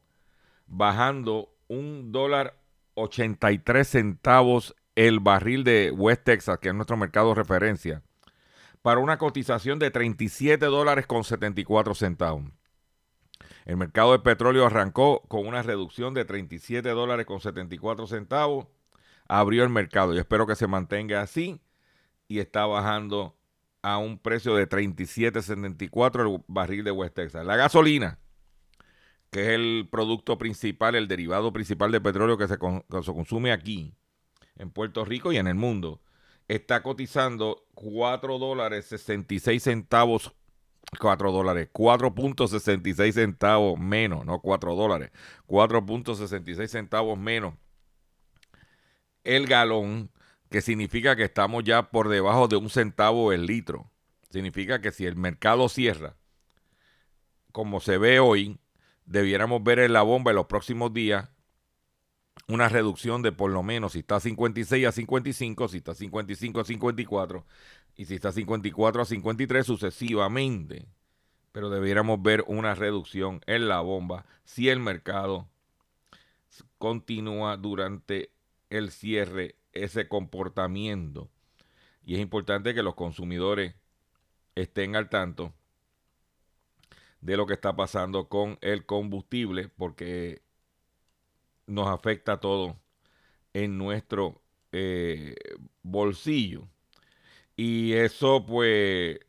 bajando 0.66 1.54
un 1.68 2.10
dólar 2.10 2.58
83 2.94 3.86
centavos 3.86 4.74
el 4.94 5.20
barril 5.20 5.62
de 5.62 5.90
West 5.90 6.24
Texas, 6.24 6.58
que 6.58 6.70
es 6.70 6.74
nuestro 6.74 6.96
mercado 6.96 7.28
de 7.28 7.34
referencia, 7.34 8.02
para 8.80 9.00
una 9.00 9.18
cotización 9.18 9.78
de 9.78 9.90
37 9.90 10.64
dólares 10.64 11.06
con 11.06 11.22
74 11.22 11.94
centavos. 11.94 12.44
El 13.66 13.76
mercado 13.76 14.12
de 14.12 14.20
petróleo 14.20 14.64
arrancó 14.64 15.20
con 15.28 15.46
una 15.46 15.60
reducción 15.60 16.14
de 16.14 16.24
37 16.24 16.88
dólares 16.88 17.26
con 17.26 17.40
74 17.40 18.06
centavos. 18.06 18.68
Abrió 19.28 19.64
el 19.64 19.70
mercado 19.70 20.14
y 20.14 20.18
espero 20.18 20.46
que 20.46 20.54
se 20.54 20.66
mantenga 20.66 21.20
así 21.20 21.60
y 22.28 22.38
está 22.38 22.66
bajando 22.66 23.36
a 23.82 23.98
un 23.98 24.18
precio 24.18 24.54
de 24.54 24.68
37.74 24.68 26.34
el 26.34 26.44
barril 26.46 26.84
de 26.84 26.90
West 26.90 27.14
Texas. 27.14 27.44
La 27.44 27.56
gasolina, 27.56 28.18
que 29.30 29.42
es 29.42 29.48
el 29.48 29.88
producto 29.90 30.38
principal, 30.38 30.94
el 30.94 31.08
derivado 31.08 31.52
principal 31.52 31.92
de 31.92 32.00
petróleo 32.00 32.38
que 32.38 32.48
se, 32.48 32.58
consume 32.58 33.52
aquí, 33.52 33.94
en 34.56 34.70
Puerto 34.70 35.04
Rico 35.04 35.32
y 35.32 35.36
en 35.36 35.46
el 35.46 35.56
mundo, 35.56 36.00
está 36.48 36.82
cotizando 36.82 37.66
4 37.74 38.38
dólares 38.38 38.86
66 38.86 39.62
centavos 39.62 40.32
4 41.00 41.32
dólares, 41.32 41.70
4.66 41.72 43.12
centavos 43.12 43.78
menos, 43.80 44.24
no 44.24 44.40
4 44.40 44.76
dólares, 44.76 45.10
4.66 45.48 46.68
centavos 46.68 47.18
menos 47.18 47.54
el 49.24 49.46
galón 49.46 50.10
que 50.54 50.62
significa 50.62 51.16
que 51.16 51.24
estamos 51.24 51.64
ya 51.64 51.90
por 51.90 52.08
debajo 52.08 52.46
de 52.46 52.54
un 52.54 52.70
centavo 52.70 53.32
el 53.32 53.44
litro. 53.44 53.90
Significa 54.30 54.80
que 54.80 54.92
si 54.92 55.04
el 55.04 55.16
mercado 55.16 55.68
cierra, 55.68 56.14
como 57.50 57.80
se 57.80 57.98
ve 57.98 58.20
hoy, 58.20 58.60
debiéramos 59.04 59.64
ver 59.64 59.80
en 59.80 59.92
la 59.92 60.02
bomba 60.02 60.30
en 60.30 60.36
los 60.36 60.46
próximos 60.46 60.94
días 60.94 61.28
una 62.46 62.68
reducción 62.68 63.20
de 63.20 63.32
por 63.32 63.50
lo 63.50 63.64
menos 63.64 63.94
si 63.94 63.98
está 63.98 64.20
56 64.20 64.86
a 64.86 64.92
55, 64.92 65.66
si 65.66 65.78
está 65.78 65.92
55 65.92 66.60
a 66.60 66.64
54 66.64 67.44
y 67.96 68.04
si 68.04 68.14
está 68.14 68.30
54 68.30 69.02
a 69.02 69.04
53 69.06 69.66
sucesivamente. 69.66 70.86
Pero 71.50 71.68
debiéramos 71.68 72.22
ver 72.22 72.44
una 72.46 72.76
reducción 72.76 73.40
en 73.48 73.66
la 73.66 73.80
bomba 73.80 74.24
si 74.44 74.68
el 74.68 74.78
mercado 74.78 75.48
continúa 76.78 77.56
durante 77.56 78.30
el 78.70 78.92
cierre 78.92 79.56
ese 79.74 80.08
comportamiento. 80.08 81.30
Y 82.04 82.14
es 82.14 82.20
importante 82.20 82.74
que 82.74 82.82
los 82.82 82.94
consumidores 82.94 83.74
estén 84.54 84.96
al 84.96 85.08
tanto 85.08 85.52
de 87.20 87.36
lo 87.36 87.46
que 87.46 87.54
está 87.54 87.74
pasando 87.74 88.28
con 88.28 88.58
el 88.60 88.84
combustible 88.86 89.68
porque 89.68 90.42
nos 91.66 91.88
afecta 91.88 92.34
a 92.34 92.40
todo 92.40 92.78
en 93.54 93.78
nuestro 93.78 94.42
eh, 94.72 95.34
bolsillo. 95.82 96.68
Y 97.56 97.94
eso 97.94 98.44
pues 98.44 99.20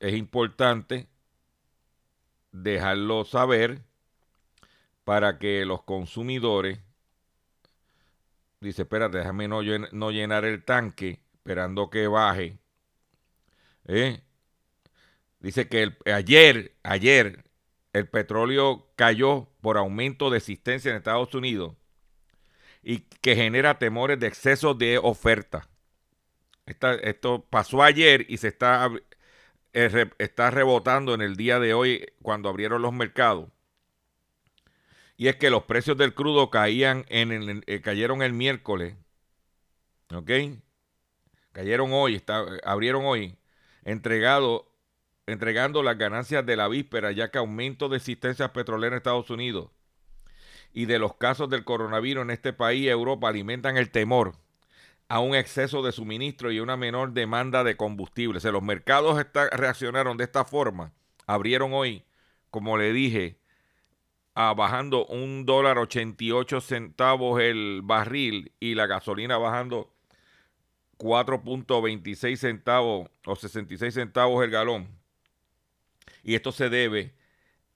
es 0.00 0.14
importante 0.14 1.08
dejarlo 2.52 3.24
saber 3.24 3.82
para 5.04 5.38
que 5.38 5.64
los 5.64 5.82
consumidores 5.82 6.78
dice, 8.64 8.82
espérate, 8.82 9.18
déjame 9.18 9.46
no, 9.48 9.62
llenar 9.62 10.44
el 10.44 10.64
tanque 10.64 11.20
esperando 11.34 11.90
que 11.90 12.08
baje. 12.08 12.58
¿Eh? 13.86 14.22
Dice 15.40 15.68
que 15.68 15.94
ayer, 16.06 16.74
ayer, 16.82 17.44
el 17.92 18.08
petróleo 18.08 18.88
cayó 18.96 19.48
por 19.60 19.76
aumento 19.76 20.30
de 20.30 20.38
existencia 20.38 20.90
en 20.90 20.96
Estados 20.96 21.34
Unidos 21.34 21.74
y 22.82 23.00
que 23.20 23.36
genera 23.36 23.78
temores 23.78 24.18
de 24.18 24.26
exceso 24.26 24.74
de 24.74 24.98
oferta. 24.98 25.68
esto 26.66 27.46
pasó 27.50 27.82
ayer 27.82 28.26
y 28.28 28.38
se 28.38 28.48
está, 28.48 28.90
eh, 29.74 30.10
está 30.18 30.50
rebotando 30.50 31.14
en 31.14 31.20
el 31.20 31.36
día 31.36 31.60
de 31.60 31.74
hoy 31.74 32.06
cuando 32.22 32.48
abrieron 32.48 32.82
los 32.82 32.92
mercados 32.92 33.53
y 35.16 35.28
es 35.28 35.36
que 35.36 35.50
los 35.50 35.64
precios 35.64 35.96
del 35.96 36.14
crudo 36.14 36.50
caían 36.50 37.04
en 37.08 37.32
el, 37.32 37.64
eh, 37.66 37.80
cayeron 37.80 38.22
el 38.22 38.32
miércoles, 38.32 38.96
¿ok? 40.12 40.30
Cayeron 41.52 41.92
hoy, 41.92 42.16
está, 42.16 42.44
abrieron 42.64 43.04
hoy, 43.04 43.36
entregado, 43.84 44.66
entregando 45.26 45.82
las 45.82 45.98
ganancias 45.98 46.44
de 46.44 46.56
la 46.56 46.68
víspera, 46.68 47.12
ya 47.12 47.30
que 47.30 47.38
aumento 47.38 47.88
de 47.88 47.98
existencias 47.98 48.50
petroleras 48.50 48.92
en 48.92 48.96
Estados 48.96 49.30
Unidos 49.30 49.70
y 50.72 50.86
de 50.86 50.98
los 50.98 51.14
casos 51.14 51.48
del 51.48 51.64
coronavirus 51.64 52.24
en 52.24 52.30
este 52.30 52.52
país 52.52 52.82
y 52.82 52.88
Europa 52.88 53.28
alimentan 53.28 53.76
el 53.76 53.90
temor 53.90 54.34
a 55.08 55.20
un 55.20 55.36
exceso 55.36 55.82
de 55.82 55.92
suministro 55.92 56.50
y 56.50 56.58
una 56.58 56.76
menor 56.76 57.12
demanda 57.12 57.62
de 57.62 57.76
combustible. 57.76 58.38
O 58.38 58.40
sea, 58.40 58.50
los 58.50 58.62
mercados 58.62 59.24
reaccionaron 59.52 60.16
de 60.16 60.24
esta 60.24 60.44
forma, 60.44 60.92
abrieron 61.26 61.72
hoy, 61.72 62.04
como 62.50 62.76
le 62.76 62.92
dije, 62.92 63.38
bajando 64.34 65.06
un 65.06 65.46
dólar 65.46 65.78
88 65.78 66.60
centavos 66.60 67.40
el 67.40 67.82
barril 67.82 68.52
y 68.60 68.74
la 68.74 68.86
gasolina 68.86 69.38
bajando 69.38 69.94
4.26 70.98 72.36
centavos 72.36 73.10
o 73.26 73.36
66 73.36 73.94
centavos 73.94 74.44
el 74.44 74.50
galón. 74.50 74.88
Y 76.22 76.34
esto 76.34 76.52
se 76.52 76.68
debe 76.68 77.14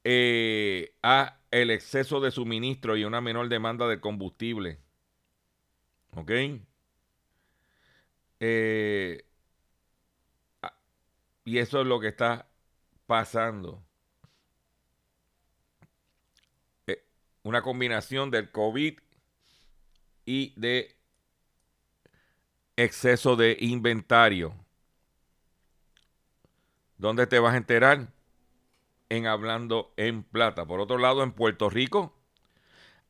eh, 0.04 0.94
a 1.02 1.38
el 1.50 1.70
exceso 1.70 2.20
de 2.20 2.30
suministro 2.30 2.96
y 2.96 3.04
una 3.04 3.20
menor 3.20 3.48
demanda 3.48 3.86
de 3.88 4.00
combustible. 4.00 4.78
¿Ok? 6.16 6.30
Eh, 8.40 9.24
y 11.44 11.59
eso 11.59 11.80
es 11.80 11.86
lo 11.86 12.00
que 12.00 12.09
está 12.09 12.48
pasando. 13.06 13.82
Una 17.49 17.62
combinación 17.62 18.30
del 18.30 18.51
COVID 18.51 18.99
y 20.26 20.53
de 20.61 20.94
exceso 22.76 23.36
de 23.36 23.57
inventario. 23.61 24.55
¿Dónde 26.99 27.26
te 27.26 27.38
vas 27.38 27.55
a 27.55 27.57
enterar? 27.57 28.09
En 29.09 29.26
Hablando 29.26 29.94
en 29.96 30.24
Plata. 30.24 30.66
Por 30.66 30.80
otro 30.80 30.99
lado, 30.99 31.22
en 31.22 31.32
Puerto 31.32 31.70
Rico, 31.70 32.14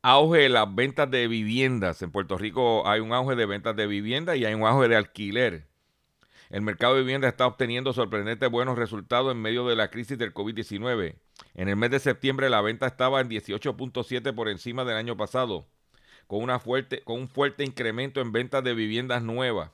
auge 0.01 0.39
de 0.39 0.49
las 0.49 0.73
ventas 0.73 1.11
de 1.11 1.27
viviendas. 1.27 2.01
En 2.01 2.11
Puerto 2.11 2.37
Rico 2.37 2.87
hay 2.87 3.01
un 3.01 3.11
auge 3.11 3.35
de 3.35 3.45
ventas 3.45 3.75
de 3.75 3.87
viviendas 3.87 4.37
y 4.37 4.45
hay 4.45 4.53
un 4.53 4.63
auge 4.65 4.87
de 4.87 4.95
alquiler. 4.95 5.67
El 6.49 6.61
mercado 6.61 6.95
de 6.95 7.01
vivienda 7.01 7.27
está 7.27 7.45
obteniendo 7.45 7.91
sorprendentes 7.91 8.49
buenos 8.49 8.77
resultados 8.77 9.33
en 9.33 9.41
medio 9.41 9.67
de 9.67 9.75
la 9.75 9.89
crisis 9.89 10.17
del 10.17 10.33
COVID-19. 10.33 11.17
En 11.53 11.67
el 11.67 11.75
mes 11.75 11.91
de 11.91 11.99
septiembre 11.99 12.49
la 12.49 12.61
venta 12.61 12.87
estaba 12.87 13.21
en 13.21 13.29
18.7 13.29 14.33
por 14.33 14.49
encima 14.49 14.85
del 14.85 14.97
año 14.97 15.17
pasado, 15.17 15.67
con, 16.27 16.41
una 16.43 16.59
fuerte, 16.59 17.03
con 17.03 17.19
un 17.19 17.27
fuerte 17.27 17.63
incremento 17.63 18.21
en 18.21 18.31
ventas 18.31 18.63
de 18.63 18.73
viviendas 18.73 19.23
nuevas. 19.23 19.71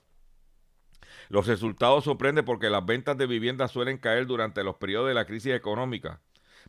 Los 1.30 1.48
resultados 1.48 2.04
sorprenden 2.04 2.46
porque 2.46 2.70
las 2.70 2.86
ventas 2.86 3.18
de 3.18 3.26
viviendas 3.26 3.72
suelen 3.72 3.98
caer 3.98 4.26
durante 4.28 4.64
los 4.64 4.76
periodos 4.76 5.08
de 5.08 5.14
la 5.14 5.26
crisis 5.26 5.54
económica, 5.54 6.22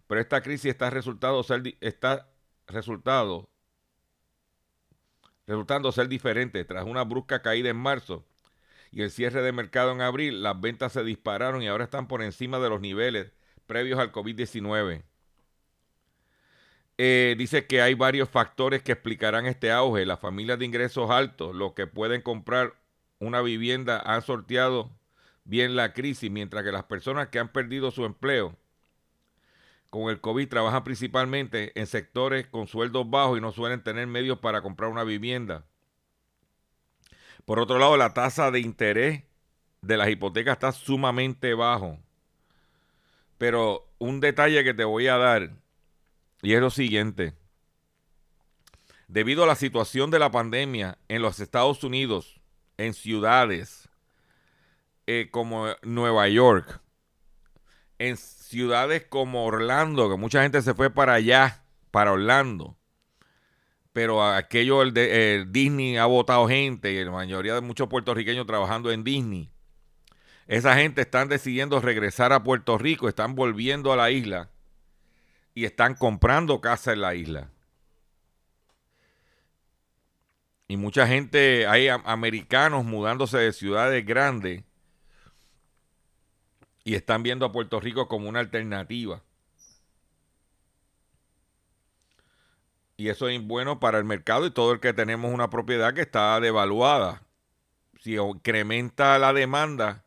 pero 0.06 0.20
esta 0.20 0.40
crisis 0.40 0.66
está, 0.66 0.90
resultado 0.90 1.44
está 1.80 2.28
resultado, 2.66 3.48
resultando 5.46 5.92
ser 5.92 6.08
diferente 6.08 6.64
tras 6.64 6.84
una 6.84 7.04
brusca 7.04 7.42
caída 7.42 7.70
en 7.70 7.76
marzo 7.76 8.26
y 8.90 9.02
el 9.02 9.10
cierre 9.10 9.42
de 9.42 9.52
mercado 9.52 9.92
en 9.92 10.00
abril, 10.00 10.42
las 10.42 10.60
ventas 10.60 10.92
se 10.92 11.04
dispararon 11.04 11.62
y 11.62 11.68
ahora 11.68 11.84
están 11.84 12.08
por 12.08 12.22
encima 12.22 12.58
de 12.58 12.68
los 12.68 12.80
niveles 12.80 13.32
previos 13.66 13.98
al 13.98 14.12
COVID-19. 14.12 15.02
Eh, 16.98 17.34
dice 17.36 17.66
que 17.66 17.82
hay 17.82 17.94
varios 17.94 18.28
factores 18.30 18.82
que 18.82 18.92
explicarán 18.92 19.46
este 19.46 19.70
auge. 19.70 20.06
Las 20.06 20.20
familias 20.20 20.58
de 20.58 20.64
ingresos 20.64 21.10
altos, 21.10 21.54
los 21.54 21.74
que 21.74 21.86
pueden 21.86 22.22
comprar 22.22 22.74
una 23.18 23.42
vivienda, 23.42 24.00
han 24.04 24.22
sorteado 24.22 24.90
bien 25.44 25.76
la 25.76 25.92
crisis, 25.92 26.30
mientras 26.30 26.64
que 26.64 26.72
las 26.72 26.84
personas 26.84 27.28
que 27.28 27.38
han 27.38 27.48
perdido 27.48 27.90
su 27.90 28.04
empleo 28.04 28.56
con 29.90 30.10
el 30.10 30.20
COVID 30.20 30.48
trabajan 30.48 30.84
principalmente 30.84 31.78
en 31.78 31.86
sectores 31.86 32.46
con 32.46 32.66
sueldos 32.66 33.08
bajos 33.08 33.38
y 33.38 33.40
no 33.40 33.52
suelen 33.52 33.82
tener 33.82 34.06
medios 34.06 34.38
para 34.38 34.62
comprar 34.62 34.90
una 34.90 35.04
vivienda. 35.04 35.64
Por 37.44 37.60
otro 37.60 37.78
lado, 37.78 37.96
la 37.96 38.12
tasa 38.12 38.50
de 38.50 38.60
interés 38.60 39.22
de 39.80 39.96
las 39.96 40.08
hipotecas 40.08 40.54
está 40.54 40.72
sumamente 40.72 41.54
bajo. 41.54 41.98
Pero 43.38 43.88
un 43.98 44.20
detalle 44.20 44.64
que 44.64 44.74
te 44.74 44.84
voy 44.84 45.08
a 45.08 45.16
dar, 45.16 45.50
y 46.42 46.54
es 46.54 46.60
lo 46.60 46.70
siguiente. 46.70 47.34
Debido 49.08 49.44
a 49.44 49.46
la 49.46 49.54
situación 49.54 50.10
de 50.10 50.18
la 50.18 50.30
pandemia 50.30 50.98
en 51.08 51.22
los 51.22 51.40
Estados 51.40 51.84
Unidos, 51.84 52.40
en 52.76 52.92
ciudades 52.94 53.88
eh, 55.06 55.28
como 55.30 55.68
Nueva 55.82 56.28
York, 56.28 56.80
en 57.98 58.16
ciudades 58.16 59.04
como 59.08 59.44
Orlando, 59.44 60.10
que 60.10 60.16
mucha 60.16 60.42
gente 60.42 60.62
se 60.62 60.74
fue 60.74 60.90
para 60.90 61.14
allá, 61.14 61.62
para 61.90 62.12
Orlando, 62.12 62.76
pero 63.96 64.22
aquello, 64.22 64.82
el 64.82 64.92
de, 64.92 65.46
Disney 65.48 65.96
ha 65.96 66.04
votado 66.04 66.46
gente 66.48 66.92
y 66.92 67.02
la 67.02 67.10
mayoría 67.10 67.54
de 67.54 67.62
muchos 67.62 67.88
puertorriqueños 67.88 68.46
trabajando 68.46 68.92
en 68.92 69.04
Disney. 69.04 69.50
Esa 70.46 70.76
gente 70.76 71.02
están 71.02 71.28
decidiendo 71.28 71.80
regresar 71.80 72.32
a 72.32 72.44
Puerto 72.44 72.78
Rico, 72.78 73.08
están 73.08 73.34
volviendo 73.34 73.92
a 73.92 73.96
la 73.96 74.10
isla 74.10 74.48
y 75.54 75.64
están 75.64 75.94
comprando 75.94 76.60
casa 76.60 76.92
en 76.92 77.00
la 77.00 77.14
isla. 77.14 77.50
Y 80.68 80.76
mucha 80.76 81.06
gente, 81.06 81.66
hay 81.66 81.88
americanos 81.88 82.84
mudándose 82.84 83.38
de 83.38 83.52
ciudades 83.52 84.04
grandes 84.04 84.64
y 86.84 86.94
están 86.94 87.22
viendo 87.22 87.46
a 87.46 87.52
Puerto 87.52 87.80
Rico 87.80 88.06
como 88.06 88.28
una 88.28 88.40
alternativa. 88.40 89.22
Y 92.96 93.08
eso 93.08 93.28
es 93.28 93.42
bueno 93.42 93.78
para 93.78 93.98
el 93.98 94.04
mercado 94.04 94.46
y 94.46 94.50
todo 94.50 94.72
el 94.72 94.80
que 94.80 94.92
tenemos 94.92 95.32
una 95.32 95.50
propiedad 95.50 95.92
que 95.92 96.00
está 96.00 96.40
devaluada. 96.40 97.22
Si 98.00 98.14
incrementa 98.14 99.18
la 99.18 99.32
demanda 99.32 100.05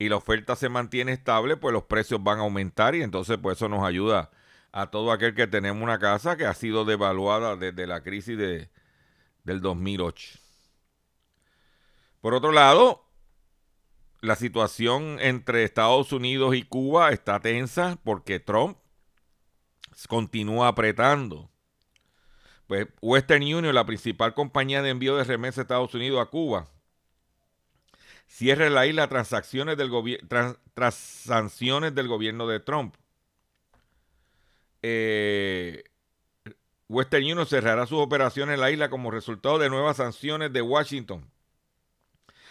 y 0.00 0.08
la 0.08 0.16
oferta 0.16 0.56
se 0.56 0.70
mantiene 0.70 1.12
estable, 1.12 1.58
pues 1.58 1.74
los 1.74 1.84
precios 1.84 2.24
van 2.24 2.38
a 2.38 2.42
aumentar 2.42 2.94
y 2.94 3.02
entonces 3.02 3.38
pues 3.40 3.58
eso 3.58 3.68
nos 3.68 3.84
ayuda 3.84 4.30
a 4.72 4.90
todo 4.90 5.12
aquel 5.12 5.34
que 5.34 5.46
tenemos 5.46 5.82
una 5.82 5.98
casa 5.98 6.38
que 6.38 6.46
ha 6.46 6.54
sido 6.54 6.86
devaluada 6.86 7.54
desde 7.54 7.86
la 7.86 8.02
crisis 8.02 8.38
de, 8.38 8.70
del 9.44 9.60
2008. 9.60 10.38
Por 12.22 12.32
otro 12.32 12.50
lado, 12.50 13.04
la 14.22 14.36
situación 14.36 15.18
entre 15.20 15.64
Estados 15.64 16.12
Unidos 16.12 16.54
y 16.54 16.62
Cuba 16.62 17.10
está 17.10 17.38
tensa 17.40 17.98
porque 18.02 18.40
Trump 18.40 18.78
continúa 20.08 20.68
apretando 20.68 21.50
pues 22.66 22.86
Western 23.02 23.42
Union, 23.42 23.74
la 23.74 23.84
principal 23.84 24.32
compañía 24.32 24.80
de 24.80 24.88
envío 24.88 25.16
de 25.16 25.24
remesas 25.24 25.56
de 25.56 25.62
Estados 25.62 25.94
Unidos 25.94 26.22
a 26.22 26.30
Cuba, 26.30 26.68
cierra 28.30 28.70
la 28.70 28.86
isla 28.86 29.08
transacciones 29.08 29.76
del 29.76 29.90
tras, 30.72 30.94
sanciones 30.94 31.94
del 31.94 32.06
gobierno 32.06 32.46
de 32.46 32.60
Trump. 32.60 32.94
Eh, 34.82 35.84
Western 36.88 37.24
Union 37.24 37.44
cerrará 37.44 37.86
sus 37.86 37.98
operaciones 37.98 38.54
en 38.54 38.60
la 38.60 38.70
isla 38.70 38.88
como 38.88 39.10
resultado 39.10 39.58
de 39.58 39.68
nuevas 39.68 39.96
sanciones 39.96 40.52
de 40.52 40.62
Washington 40.62 41.28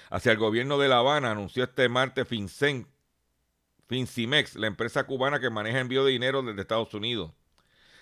hacia 0.10 0.32
el 0.32 0.38
gobierno 0.38 0.78
de 0.78 0.90
La 0.90 0.98
Habana, 0.98 1.32
anunció 1.32 1.64
este 1.64 1.88
martes 1.88 2.28
FinCEN, 2.28 2.88
FinCimex, 3.88 4.56
la 4.56 4.68
empresa 4.68 5.06
cubana 5.06 5.40
que 5.40 5.50
maneja 5.50 5.80
envío 5.80 6.04
de 6.04 6.12
dinero 6.12 6.42
desde 6.42 6.62
Estados 6.62 6.94
Unidos. 6.94 7.32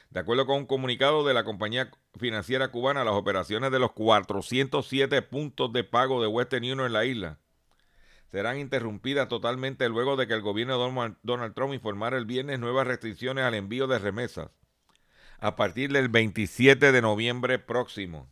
De 0.10 0.22
acuerdo 0.22 0.46
con 0.46 0.58
un 0.58 0.66
comunicado 0.66 1.26
de 1.26 1.34
la 1.34 1.44
compañía 1.44 1.92
financiera 2.18 2.70
cubana, 2.70 3.04
las 3.04 3.14
operaciones 3.14 3.72
de 3.72 3.80
los 3.80 3.92
407 3.92 5.22
puntos 5.22 5.72
de 5.74 5.84
pago 5.84 6.22
de 6.22 6.28
Western 6.28 6.64
Union 6.64 6.88
en 6.88 6.94
la 6.94 7.06
isla 7.06 7.40
serán 8.32 8.60
interrumpidas 8.60 9.28
totalmente 9.30 9.88
luego 9.90 10.16
de 10.16 10.28
que 10.28 10.34
el 10.34 10.42
gobierno 10.42 10.78
de 10.78 11.16
Donald 11.24 11.54
Trump 11.54 11.74
informara 11.74 12.18
el 12.18 12.26
viernes 12.26 12.60
nuevas 12.60 12.88
restricciones 12.88 13.46
al 13.46 13.56
envío 13.56 13.88
de 13.88 14.00
remesas 14.00 14.50
a 15.40 15.56
partir 15.56 15.92
del 15.92 16.10
27 16.10 16.92
de 16.92 17.02
noviembre 17.02 17.60
próximo. 17.60 18.30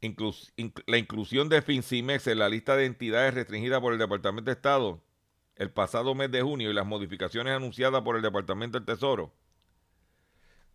la 0.00 0.98
inclusión 0.98 1.48
de 1.48 1.62
FinCimex 1.62 2.26
en 2.26 2.38
la 2.38 2.48
lista 2.48 2.76
de 2.76 2.86
entidades 2.86 3.34
restringidas 3.34 3.80
por 3.80 3.92
el 3.92 3.98
Departamento 3.98 4.50
de 4.50 4.52
Estado 4.52 5.02
el 5.58 5.70
pasado 5.72 6.14
mes 6.14 6.30
de 6.30 6.40
junio 6.40 6.70
y 6.70 6.74
las 6.74 6.86
modificaciones 6.86 7.52
anunciadas 7.52 8.02
por 8.02 8.16
el 8.16 8.22
Departamento 8.22 8.78
del 8.78 8.86
Tesoro 8.86 9.34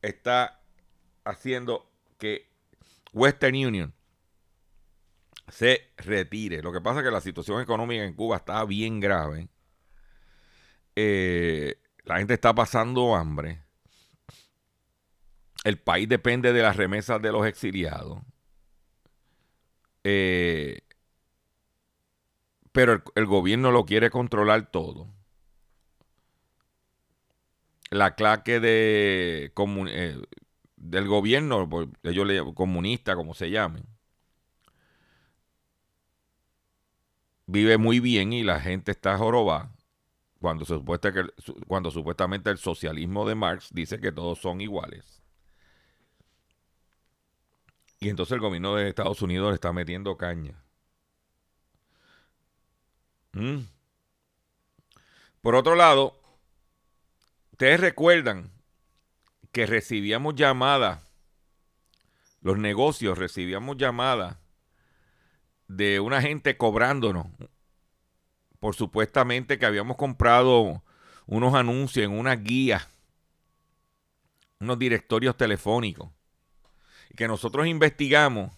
está 0.02 0.62
haciendo 1.24 1.90
que 2.18 2.50
Western 3.14 3.56
Union 3.56 3.94
se 5.50 5.92
retire. 5.98 6.62
Lo 6.62 6.72
que 6.72 6.82
pasa 6.82 7.00
es 7.00 7.06
que 7.06 7.12
la 7.12 7.22
situación 7.22 7.62
económica 7.62 8.04
en 8.04 8.14
Cuba 8.14 8.38
está 8.38 8.64
bien 8.66 9.00
grave. 9.00 9.50
Eh, 10.96 11.76
la 12.04 12.18
gente 12.18 12.34
está 12.34 12.54
pasando 12.54 13.16
hambre. 13.16 13.64
El 15.64 15.80
país 15.80 16.10
depende 16.10 16.54
de 16.54 16.62
las 16.62 16.76
remesas 16.76 17.22
de 17.22 17.32
los 17.32 17.46
exiliados. 17.46 18.20
Eh, 20.04 20.82
pero 22.74 23.04
el, 23.16 23.26
gobierno 23.26 23.72
lo 23.72 23.86
quiere 23.86 24.10
controlar 24.10 24.72
todo. 24.72 25.08
La 27.90 28.16
claque 28.16 28.60
de, 28.60 29.54
eh, 29.56 30.22
del 30.76 31.08
gobierno, 31.08 31.70
pues, 31.70 31.88
ellos 32.04 32.26
le 32.28 32.42
comunista, 32.56 33.16
como 33.16 33.36
se 33.36 33.52
llamen, 33.52 33.86
vive 37.46 37.78
muy 37.78 38.00
bien 38.00 38.34
y 38.34 38.44
la 38.44 38.60
gente 38.60 38.92
está 38.92 39.18
jorobada. 39.18 39.72
Cuando, 40.40 40.66
se 40.66 40.76
que, 41.14 41.26
cuando 41.68 41.90
supuestamente 41.90 42.50
el 42.50 42.58
socialismo 42.58 43.28
de 43.28 43.36
Marx 43.36 43.70
dice 43.72 44.00
que 44.00 44.12
todos 44.12 44.40
son 44.40 44.60
iguales. 44.60 45.22
Y 48.00 48.10
entonces 48.10 48.34
el 48.34 48.42
gobierno 48.42 48.76
de 48.76 48.90
Estados 48.90 49.22
Unidos 49.22 49.50
le 49.50 49.56
está 49.56 49.72
metiendo 49.72 50.18
caña. 50.18 50.62
Mm. 53.32 53.60
Por 55.42 55.56
otro 55.56 55.76
lado, 55.76 56.20
ustedes 57.52 57.80
recuerdan 57.80 58.52
que 59.54 59.66
recibíamos 59.66 60.36
llamadas, 60.36 61.08
los 62.42 62.58
negocios 62.58 63.18
recibíamos 63.18 63.78
llamadas 63.78 64.43
de 65.76 66.00
una 66.00 66.22
gente 66.22 66.58
cobrándonos 66.58 67.28
por 68.60 68.76
supuestamente 68.76 69.60
que 69.60 69.66
habíamos 69.66 69.98
comprado 69.98 70.84
unos 71.26 71.54
anuncios 71.54 72.06
en 72.06 72.12
una 72.12 72.36
guía, 72.36 72.88
unos 74.60 74.80
directorios 74.80 75.36
telefónicos, 75.36 76.10
que 77.18 77.28
nosotros 77.28 77.68
investigamos 77.68 78.52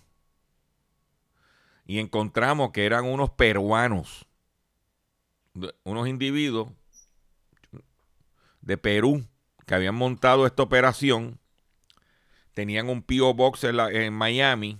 y 1.85 1.99
encontramos 1.99 2.71
que 2.71 2.85
eran 2.85 3.05
unos 3.05 3.31
peruanos 3.31 4.27
unos 5.83 6.07
individuos 6.07 6.69
de 8.61 8.77
Perú 8.77 9.25
que 9.65 9.75
habían 9.75 9.95
montado 9.95 10.45
esta 10.45 10.63
operación. 10.63 11.39
Tenían 12.53 12.89
un 12.89 13.01
P.O. 13.01 13.33
Box 13.33 13.63
en, 13.63 13.79
en 13.79 14.13
Miami. 14.13 14.79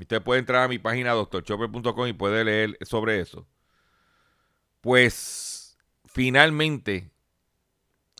Usted 0.00 0.22
puede 0.22 0.40
entrar 0.40 0.64
a 0.64 0.68
mi 0.68 0.78
página 0.78 1.12
doctorchopper.com 1.12 2.06
y 2.06 2.12
puede 2.14 2.44
leer 2.44 2.78
sobre 2.82 3.20
eso. 3.20 3.46
Pues 4.80 5.78
finalmente 6.06 7.10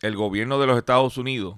el 0.01 0.15
gobierno 0.15 0.59
de 0.59 0.67
los 0.67 0.77
Estados 0.77 1.17
Unidos, 1.17 1.57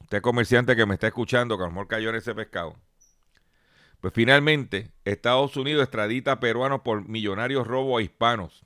usted 0.00 0.20
comerciante 0.20 0.74
que 0.74 0.86
me 0.86 0.94
está 0.94 1.06
escuchando, 1.06 1.56
que 1.56 1.62
a 1.62 1.66
lo 1.66 1.72
mejor 1.72 1.88
cayó 1.88 2.10
en 2.10 2.16
ese 2.16 2.34
pescado, 2.34 2.76
pues 4.00 4.12
finalmente 4.12 4.90
Estados 5.04 5.56
Unidos 5.56 5.84
extradita 5.84 6.32
a 6.32 6.40
peruanos 6.40 6.80
por 6.80 7.08
millonarios 7.08 7.66
robos 7.66 8.00
a 8.00 8.02
hispanos. 8.02 8.64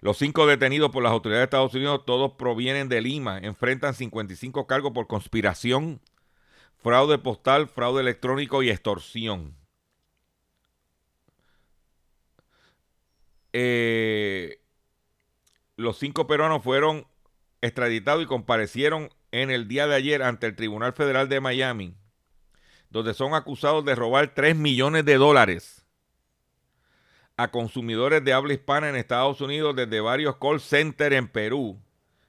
Los 0.00 0.16
cinco 0.18 0.46
detenidos 0.46 0.92
por 0.92 1.02
las 1.02 1.10
autoridades 1.10 1.40
de 1.40 1.44
Estados 1.46 1.74
Unidos, 1.74 2.06
todos 2.06 2.32
provienen 2.34 2.88
de 2.88 3.00
Lima, 3.00 3.38
enfrentan 3.38 3.94
55 3.94 4.68
cargos 4.68 4.92
por 4.92 5.08
conspiración, 5.08 6.00
fraude 6.82 7.18
postal, 7.18 7.68
fraude 7.68 8.00
electrónico 8.00 8.62
y 8.62 8.70
extorsión. 8.70 9.56
Eh, 13.52 14.60
los 15.76 15.98
cinco 15.98 16.26
peruanos 16.26 16.62
fueron 16.62 17.06
extraditados 17.60 18.22
y 18.22 18.26
comparecieron 18.26 19.10
en 19.32 19.50
el 19.50 19.68
día 19.68 19.86
de 19.86 19.96
ayer 19.96 20.22
ante 20.22 20.46
el 20.46 20.56
Tribunal 20.56 20.92
Federal 20.92 21.28
de 21.28 21.40
Miami, 21.40 21.94
donde 22.90 23.14
son 23.14 23.34
acusados 23.34 23.84
de 23.84 23.94
robar 23.94 24.34
3 24.34 24.56
millones 24.56 25.04
de 25.04 25.16
dólares 25.16 25.78
a 27.38 27.52
consumidores 27.52 28.24
de 28.24 28.32
habla 28.32 28.52
hispana 28.52 28.88
en 28.90 28.96
Estados 28.96 29.40
Unidos 29.40 29.76
desde 29.76 30.00
varios 30.00 30.36
call 30.38 30.60
centers 30.60 31.14
en 31.14 31.28
Perú, 31.28 31.80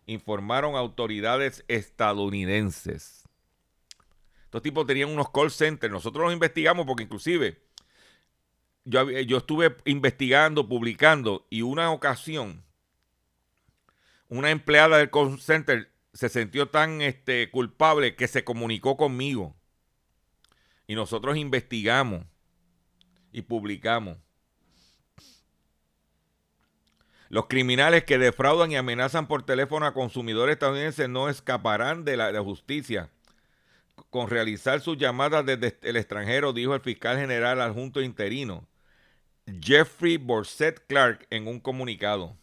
informaron 0.06 0.76
autoridades 0.76 1.66
estadounidenses. 1.68 3.19
Estos 4.50 4.62
tipos 4.62 4.86
tenían 4.86 5.10
unos 5.10 5.30
call 5.30 5.52
centers. 5.52 5.94
Nosotros 5.94 6.26
los 6.26 6.34
investigamos 6.34 6.86
porque 6.86 7.04
inclusive 7.04 7.62
yo, 8.84 9.10
yo 9.10 9.38
estuve 9.38 9.78
investigando, 9.86 10.68
publicando 10.68 11.46
y 11.50 11.62
una 11.62 11.92
ocasión 11.92 12.64
una 14.30 14.52
empleada 14.52 14.98
del 14.98 15.10
call 15.10 15.40
center 15.42 15.92
se 16.14 16.30
sintió 16.30 16.70
tan 16.70 17.02
este, 17.02 17.50
culpable 17.52 18.16
que 18.16 18.28
se 18.28 18.44
comunicó 18.44 18.96
conmigo. 18.96 19.56
Y 20.88 20.96
nosotros 20.96 21.38
investigamos 21.38 22.26
y 23.32 23.42
publicamos. 23.42 24.18
Los 27.30 27.46
criminales 27.46 28.06
que 28.06 28.18
defraudan 28.18 28.72
y 28.72 28.76
amenazan 28.76 29.28
por 29.28 29.44
teléfono 29.46 29.86
a 29.86 29.94
consumidores 29.94 30.54
estadounidenses 30.54 31.08
no 31.10 31.30
escaparán 31.30 32.06
de 32.06 32.18
la, 32.18 32.42
justicia 32.42 33.12
con 34.10 34.30
realizar 34.30 34.82
sus 34.82 34.98
llamadas 34.98 35.46
desde 35.46 35.78
el 35.84 35.98
extranjero, 35.98 36.54
dijo 36.54 36.74
el 36.74 36.82
fiscal 36.82 37.18
general 37.18 37.62
adjunto 37.62 38.02
interino 38.02 38.68
Jeffrey 39.62 40.18
Borsett 40.18 40.86
Clark 40.88 41.28
en 41.30 41.48
un 41.48 41.60
comunicado. 41.60 42.38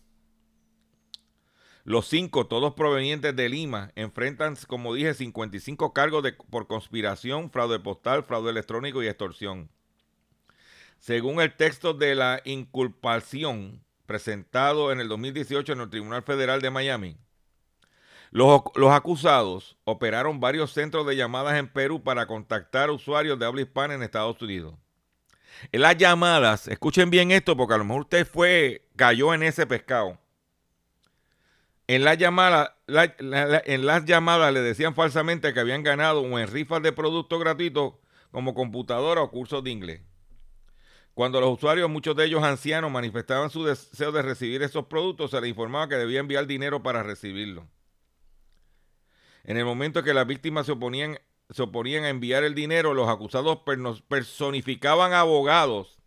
Los 1.84 2.08
cinco, 2.08 2.48
todos 2.48 2.74
provenientes 2.74 3.36
de 3.36 3.48
Lima, 3.48 3.92
enfrentan, 3.94 4.56
como 4.66 4.92
dije, 4.92 5.14
55 5.14 5.92
cargos 5.92 6.24
de, 6.24 6.32
por 6.32 6.66
conspiración, 6.66 7.50
fraude 7.50 7.78
postal, 7.78 8.24
fraude 8.24 8.50
electrónico 8.50 9.04
y 9.04 9.06
extorsión. 9.06 9.70
Según 10.98 11.40
el 11.40 11.54
texto 11.54 11.94
de 11.94 12.16
la 12.16 12.40
inculpación 12.44 13.84
presentado 14.06 14.90
en 14.90 15.00
el 15.00 15.08
2018 15.08 15.74
en 15.74 15.80
el 15.80 15.90
Tribunal 15.90 16.22
Federal 16.22 16.60
de 16.60 16.70
Miami, 16.70 17.18
los, 18.36 18.60
los, 18.74 18.92
acusados 18.92 19.78
operaron 19.84 20.40
varios 20.40 20.70
centros 20.70 21.06
de 21.06 21.16
llamadas 21.16 21.58
en 21.58 21.68
Perú 21.68 22.02
para 22.02 22.26
contactar 22.26 22.90
usuarios 22.90 23.38
de 23.38 23.46
habla 23.46 23.62
hispana 23.62 23.94
en 23.94 24.02
Estados 24.02 24.42
Unidos. 24.42 24.74
En 25.72 25.80
las 25.80 25.96
llamadas, 25.96 26.68
escuchen 26.68 27.08
bien 27.08 27.30
esto 27.30 27.56
porque 27.56 27.72
a 27.72 27.78
lo 27.78 27.86
mejor 27.86 28.02
usted 28.02 28.26
fue, 28.26 28.86
cayó 28.94 29.32
en 29.32 29.42
ese 29.42 29.66
pescado. 29.66 30.18
En, 31.86 32.02
en 32.06 33.86
las 33.86 34.04
llamadas 34.04 34.52
le 34.52 34.60
decían 34.60 34.94
falsamente 34.94 35.54
que 35.54 35.60
habían 35.60 35.82
ganado 35.82 36.20
un 36.20 36.38
en 36.38 36.48
rifas 36.48 36.82
de 36.82 36.92
productos 36.92 37.40
gratuitos 37.40 37.94
como 38.32 38.52
computadora 38.52 39.22
o 39.22 39.30
cursos 39.30 39.64
de 39.64 39.70
inglés. 39.70 40.02
Cuando 41.14 41.40
los 41.40 41.54
usuarios, 41.54 41.88
muchos 41.88 42.14
de 42.14 42.26
ellos 42.26 42.42
ancianos, 42.42 42.90
manifestaban 42.90 43.48
su 43.48 43.64
deseo 43.64 44.12
de 44.12 44.20
recibir 44.20 44.62
esos 44.62 44.84
productos, 44.88 45.30
se 45.30 45.40
les 45.40 45.48
informaba 45.48 45.88
que 45.88 45.94
debía 45.94 46.20
enviar 46.20 46.46
dinero 46.46 46.82
para 46.82 47.02
recibirlo. 47.02 47.66
En 49.46 49.56
el 49.56 49.64
momento 49.64 50.02
que 50.02 50.12
las 50.12 50.26
víctimas 50.26 50.66
se 50.66 50.72
oponían, 50.72 51.20
se 51.50 51.62
oponían 51.62 52.02
a 52.02 52.08
enviar 52.08 52.42
el 52.42 52.56
dinero, 52.56 52.94
los 52.94 53.08
acusados 53.08 53.60
personificaban 54.08 55.12
abogados, 55.12 56.00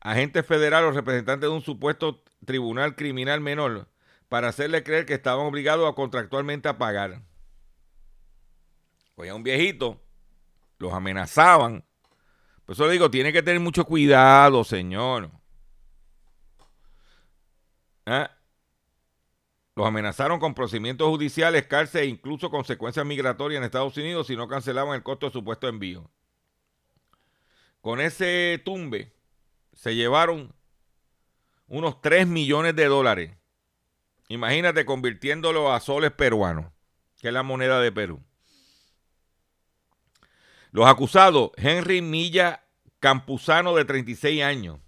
agentes 0.00 0.46
federales 0.46 0.88
o 0.88 0.92
representantes 0.92 1.50
de 1.50 1.54
un 1.54 1.60
supuesto 1.60 2.24
tribunal 2.46 2.96
criminal 2.96 3.42
menor 3.42 3.88
para 4.30 4.48
hacerle 4.48 4.82
creer 4.82 5.04
que 5.04 5.12
estaban 5.12 5.44
obligados 5.44 5.86
a 5.86 5.94
contractualmente 5.94 6.70
a 6.70 6.78
pagar. 6.78 7.20
Oye, 9.16 9.34
un 9.34 9.42
viejito, 9.42 10.00
los 10.78 10.94
amenazaban. 10.94 11.84
Por 12.64 12.72
eso 12.72 12.86
le 12.86 12.92
digo, 12.92 13.10
tiene 13.10 13.34
que 13.34 13.42
tener 13.42 13.60
mucho 13.60 13.84
cuidado, 13.84 14.64
señor. 14.64 15.30
¿Ah? 18.06 18.30
Los 19.80 19.88
amenazaron 19.88 20.38
con 20.38 20.52
procedimientos 20.52 21.08
judiciales, 21.08 21.66
cárcel 21.66 22.02
e 22.02 22.06
incluso 22.06 22.50
consecuencias 22.50 23.06
migratorias 23.06 23.60
en 23.60 23.64
Estados 23.64 23.96
Unidos 23.96 24.26
si 24.26 24.36
no 24.36 24.46
cancelaban 24.46 24.94
el 24.94 25.02
costo 25.02 25.24
de 25.24 25.32
su 25.32 25.42
puesto 25.42 25.68
envío. 25.68 26.10
Con 27.80 27.98
ese 27.98 28.60
tumbe 28.62 29.10
se 29.72 29.94
llevaron 29.94 30.52
unos 31.66 32.02
3 32.02 32.26
millones 32.26 32.76
de 32.76 32.84
dólares 32.84 33.30
Imagínate 34.28 34.84
convirtiéndolo 34.84 35.72
a 35.72 35.80
soles 35.80 36.12
peruanos, 36.12 36.66
que 37.18 37.28
es 37.28 37.32
la 37.34 37.42
moneda 37.42 37.80
de 37.80 37.90
Perú. 37.90 38.22
Los 40.72 40.86
acusados, 40.86 41.52
Henry 41.56 42.02
Milla 42.02 42.62
Campuzano 42.98 43.74
de 43.74 43.86
36 43.86 44.42
años, 44.42 44.78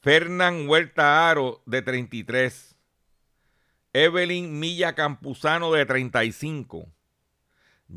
Fernán 0.00 0.68
Huerta 0.68 1.30
Aro 1.30 1.62
de 1.64 1.80
33, 1.80 2.71
Evelyn 3.92 4.58
Milla 4.58 4.94
Campuzano 4.94 5.72
de 5.72 5.84
35, 5.84 6.88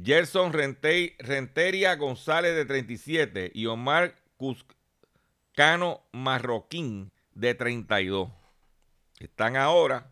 Gerson 0.04 0.52
Renteria 0.52 1.96
González 1.96 2.56
de 2.56 2.66
37 2.66 3.52
y 3.54 3.66
Omar 3.68 4.16
Cuscano 4.36 6.04
Marroquín 6.12 7.12
de 7.34 7.56
32 7.56 8.30
están 9.20 9.56
ahora 9.56 10.12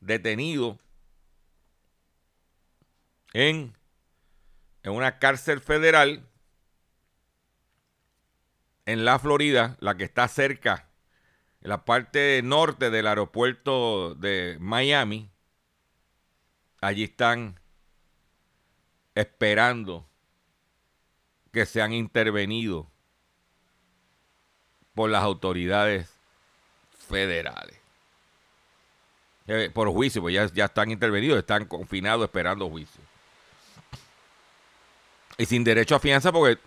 detenidos 0.00 0.78
en, 3.32 3.76
en 4.84 4.92
una 4.92 5.18
cárcel 5.18 5.60
federal 5.60 6.28
en 8.86 9.04
la 9.04 9.18
Florida, 9.18 9.76
la 9.80 9.96
que 9.96 10.04
está 10.04 10.28
cerca, 10.28 10.87
la 11.68 11.84
parte 11.84 12.40
norte 12.42 12.88
del 12.88 13.06
aeropuerto 13.06 14.14
de 14.14 14.56
Miami. 14.58 15.28
Allí 16.80 17.04
están 17.04 17.60
esperando 19.14 20.08
que 21.52 21.66
sean 21.66 21.92
intervenidos 21.92 22.86
por 24.94 25.10
las 25.10 25.22
autoridades 25.22 26.10
federales. 27.06 27.76
Eh, 29.46 29.70
por 29.70 29.90
juicio, 29.90 30.22
pues 30.22 30.34
ya, 30.34 30.46
ya 30.46 30.64
están 30.64 30.90
intervenidos, 30.90 31.38
están 31.38 31.66
confinados 31.66 32.24
esperando 32.24 32.70
juicio. 32.70 33.02
Y 35.36 35.44
sin 35.44 35.64
derecho 35.64 35.96
a 35.96 36.00
fianza 36.00 36.32
porque 36.32 36.58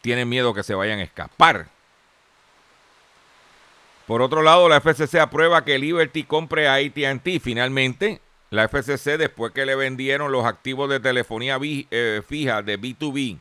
tienen 0.00 0.30
miedo 0.30 0.54
que 0.54 0.62
se 0.62 0.74
vayan 0.74 1.00
a 1.00 1.02
escapar. 1.02 1.68
Por 4.12 4.20
otro 4.20 4.42
lado, 4.42 4.68
la 4.68 4.78
FCC 4.78 5.20
aprueba 5.20 5.64
que 5.64 5.78
Liberty 5.78 6.24
compre 6.24 6.68
a 6.68 6.74
ATT. 6.74 7.40
Finalmente, 7.40 8.20
la 8.50 8.68
FCC, 8.68 9.16
después 9.16 9.54
que 9.54 9.64
le 9.64 9.74
vendieron 9.74 10.30
los 10.30 10.44
activos 10.44 10.90
de 10.90 11.00
telefonía 11.00 11.58
eh, 11.62 12.20
fija 12.28 12.60
de 12.60 12.78
B2B 12.78 13.38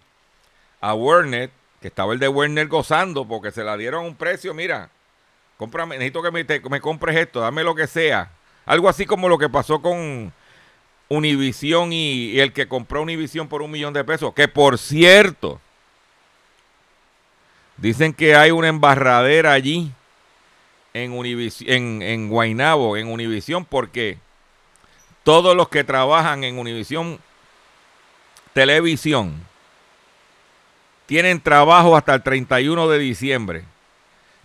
a 0.79 0.93
Werner, 0.93 1.49
que 1.81 1.89
estaba 1.89 2.13
el 2.13 2.19
de 2.19 2.29
Werner 2.29 2.69
gozando 2.69 3.27
porque 3.27 3.51
se 3.51 3.65
la 3.65 3.75
dieron 3.75 4.05
a 4.05 4.07
un 4.07 4.15
precio, 4.15 4.53
mira, 4.53 4.89
Cómprame, 5.57 5.97
necesito 5.97 6.21
que 6.23 6.31
me, 6.69 6.79
compres 6.79 7.17
esto, 7.17 7.41
dame 7.41 7.65
lo 7.65 7.75
que 7.75 7.87
sea. 7.87 8.31
Algo 8.65 8.87
así 8.87 9.05
como 9.05 9.27
lo 9.27 9.37
que 9.37 9.49
pasó 9.49 9.81
con 9.81 10.31
Univision 11.09 11.91
y, 11.91 12.39
el 12.39 12.53
que 12.53 12.69
compró 12.69 13.01
Univision 13.01 13.49
por 13.49 13.61
un 13.61 13.71
millón 13.71 13.93
de 13.93 14.05
pesos. 14.05 14.33
Que 14.33 14.47
por 14.47 14.77
cierto, 14.77 15.59
dicen 17.75 18.13
que 18.13 18.37
hay 18.37 18.51
una 18.51 18.69
embarradera 18.69 19.51
allí 19.51 19.91
en, 20.93 21.13
Univis- 21.13 21.63
en, 21.67 22.01
en 22.01 22.29
Guaynabo, 22.29 22.97
en 22.97 23.07
Univisión, 23.07 23.65
porque 23.65 24.17
todos 25.23 25.55
los 25.55 25.69
que 25.69 25.83
trabajan 25.83 26.43
en 26.43 26.57
Univisión 26.57 27.19
Televisión 28.53 29.45
tienen 31.05 31.39
trabajo 31.41 31.95
hasta 31.95 32.13
el 32.13 32.23
31 32.23 32.87
de 32.89 32.99
diciembre, 32.99 33.63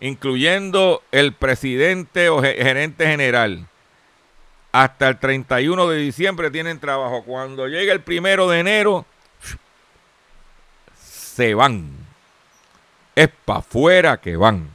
incluyendo 0.01 1.03
el 1.13 1.33
presidente 1.33 2.29
o 2.29 2.41
ge- 2.43 2.57
gerente 2.61 3.07
general. 3.07 3.67
Hasta 4.73 5.09
el 5.09 5.19
31 5.19 5.89
de 5.89 5.97
diciembre 5.99 6.51
tienen 6.51 6.79
trabajo. 6.79 7.23
Cuando 7.25 7.67
llegue 7.67 7.91
el 7.93 8.01
primero 8.03 8.49
de 8.49 8.61
enero, 8.61 9.07
se 11.01 11.55
van. 11.55 11.91
Es 13.15 13.29
para 13.45 13.61
afuera 13.61 14.21
que 14.21 14.37
van. 14.37 14.69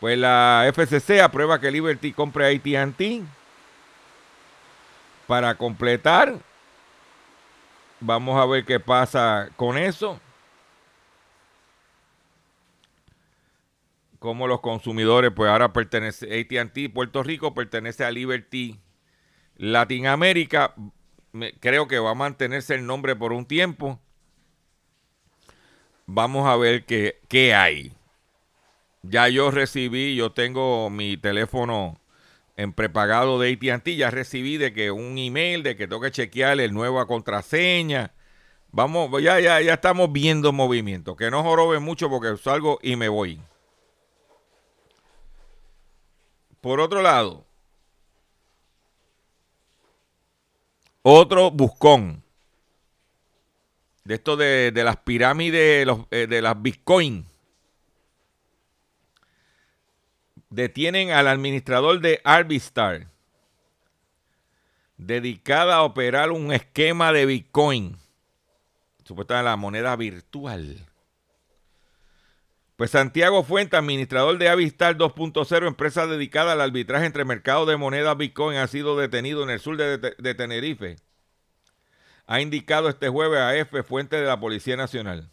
Pues 0.00 0.16
la 0.16 0.64
FCC 0.72 1.20
aprueba 1.20 1.60
que 1.60 1.70
Liberty 1.70 2.12
compre 2.12 2.46
AT&T 2.46 3.22
para 5.26 5.54
completar. 5.56 6.38
Vamos 8.00 8.40
a 8.40 8.46
ver 8.46 8.64
qué 8.64 8.80
pasa 8.80 9.50
con 9.56 9.76
eso. 9.76 10.18
Como 14.18 14.48
los 14.48 14.60
consumidores, 14.60 15.32
pues 15.36 15.50
ahora 15.50 15.72
pertenece 15.72 16.26
AT&T 16.40 16.88
Puerto 16.88 17.22
Rico 17.22 17.54
pertenece 17.54 18.02
a 18.02 18.10
Liberty 18.10 18.80
Latinoamérica. 19.56 20.74
Creo 21.60 21.88
que 21.88 21.98
va 21.98 22.12
a 22.12 22.14
mantenerse 22.14 22.74
el 22.74 22.86
nombre 22.86 23.14
por 23.14 23.34
un 23.34 23.44
tiempo. 23.44 24.00
Vamos 26.06 26.48
a 26.48 26.56
ver 26.56 26.86
qué, 26.86 27.20
qué 27.28 27.54
hay. 27.54 27.99
Ya 29.02 29.28
yo 29.28 29.50
recibí, 29.50 30.14
yo 30.14 30.32
tengo 30.32 30.90
mi 30.90 31.16
teléfono 31.16 32.00
en 32.56 32.72
prepagado 32.72 33.38
de 33.38 33.52
AT&T, 33.52 33.96
ya 33.96 34.10
recibí 34.10 34.58
de 34.58 34.72
que 34.74 34.90
un 34.90 35.16
email 35.16 35.62
de 35.62 35.76
que 35.76 35.88
tengo 35.88 36.02
que 36.02 36.10
chequear 36.10 36.60
el 36.60 36.74
nueva 36.74 37.06
contraseña. 37.06 38.12
Vamos, 38.72 39.10
ya, 39.22 39.40
ya, 39.40 39.60
ya 39.60 39.74
estamos 39.74 40.12
viendo 40.12 40.52
movimiento. 40.52 41.16
Que 41.16 41.30
no 41.30 41.42
jorobe 41.42 41.78
mucho 41.80 42.10
porque 42.10 42.36
salgo 42.36 42.78
y 42.82 42.96
me 42.96 43.08
voy. 43.08 43.40
Por 46.60 46.80
otro 46.80 47.00
lado, 47.00 47.46
otro 51.02 51.50
buscón 51.50 52.22
de 54.04 54.14
esto 54.14 54.36
de, 54.36 54.70
de 54.70 54.84
las 54.84 54.96
pirámides, 54.98 55.86
los, 55.86 56.00
eh, 56.10 56.26
de 56.28 56.42
las 56.42 56.60
Bitcoin. 56.60 57.29
Detienen 60.50 61.12
al 61.12 61.28
administrador 61.28 62.00
de 62.00 62.20
Arbistar, 62.24 63.06
dedicada 64.96 65.76
a 65.76 65.82
operar 65.82 66.32
un 66.32 66.52
esquema 66.52 67.12
de 67.12 67.24
Bitcoin, 67.24 67.96
supuestamente 69.04 69.44
la 69.44 69.56
moneda 69.56 69.94
virtual. 69.96 70.90
Pues 72.80 72.92
Santiago 72.92 73.44
Fuente, 73.44 73.76
administrador 73.76 74.38
de 74.38 74.48
Avistar 74.48 74.96
2.0, 74.96 75.66
empresa 75.66 76.06
dedicada 76.06 76.52
al 76.52 76.62
arbitraje 76.62 77.04
entre 77.04 77.26
mercados 77.26 77.68
de 77.68 77.76
monedas 77.76 78.16
Bitcoin, 78.16 78.56
ha 78.56 78.66
sido 78.68 78.96
detenido 78.96 79.42
en 79.42 79.50
el 79.50 79.60
sur 79.60 79.76
de, 79.76 80.34
Tenerife. 80.34 80.96
Ha 82.26 82.40
indicado 82.40 82.88
este 82.88 83.10
jueves 83.10 83.38
a 83.38 83.54
F, 83.54 83.82
fuente 83.82 84.16
de 84.16 84.26
la 84.26 84.40
Policía 84.40 84.76
Nacional. 84.76 85.30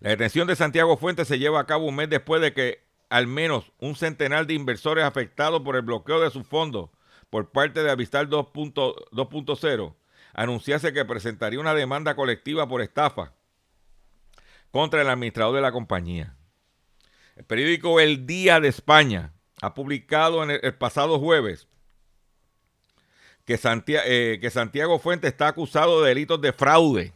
La 0.00 0.10
detención 0.10 0.48
de 0.48 0.56
Santiago 0.56 0.96
Fuentes 0.96 1.28
se 1.28 1.38
lleva 1.38 1.60
a 1.60 1.66
cabo 1.66 1.86
un 1.86 1.94
mes 1.94 2.10
después 2.10 2.42
de 2.42 2.52
que 2.52 2.85
al 3.08 3.26
menos 3.26 3.72
un 3.78 3.94
centenar 3.94 4.46
de 4.46 4.54
inversores 4.54 5.04
afectados 5.04 5.62
por 5.62 5.76
el 5.76 5.82
bloqueo 5.82 6.20
de 6.20 6.30
sus 6.30 6.46
fondos 6.46 6.90
por 7.30 7.50
parte 7.50 7.82
de 7.82 7.90
Avistar 7.90 8.28
2.0 8.28 9.94
anunciase 10.34 10.92
que 10.92 11.04
presentaría 11.04 11.60
una 11.60 11.74
demanda 11.74 12.14
colectiva 12.14 12.68
por 12.68 12.82
estafa 12.82 13.32
contra 14.70 15.00
el 15.00 15.08
administrador 15.08 15.54
de 15.54 15.62
la 15.62 15.72
compañía. 15.72 16.36
El 17.36 17.44
periódico 17.44 18.00
El 18.00 18.26
Día 18.26 18.60
de 18.60 18.68
España 18.68 19.32
ha 19.62 19.74
publicado 19.74 20.42
en 20.42 20.50
el, 20.50 20.74
pasado 20.74 21.18
jueves 21.18 21.66
que, 23.44 23.56
Santiago, 23.56 24.04
eh, 24.06 24.38
que 24.40 24.50
Santiago 24.50 24.98
Fuentes 24.98 25.32
está 25.32 25.48
acusado 25.48 26.02
de 26.02 26.08
delitos 26.08 26.40
de 26.40 26.52
fraude, 26.52 27.12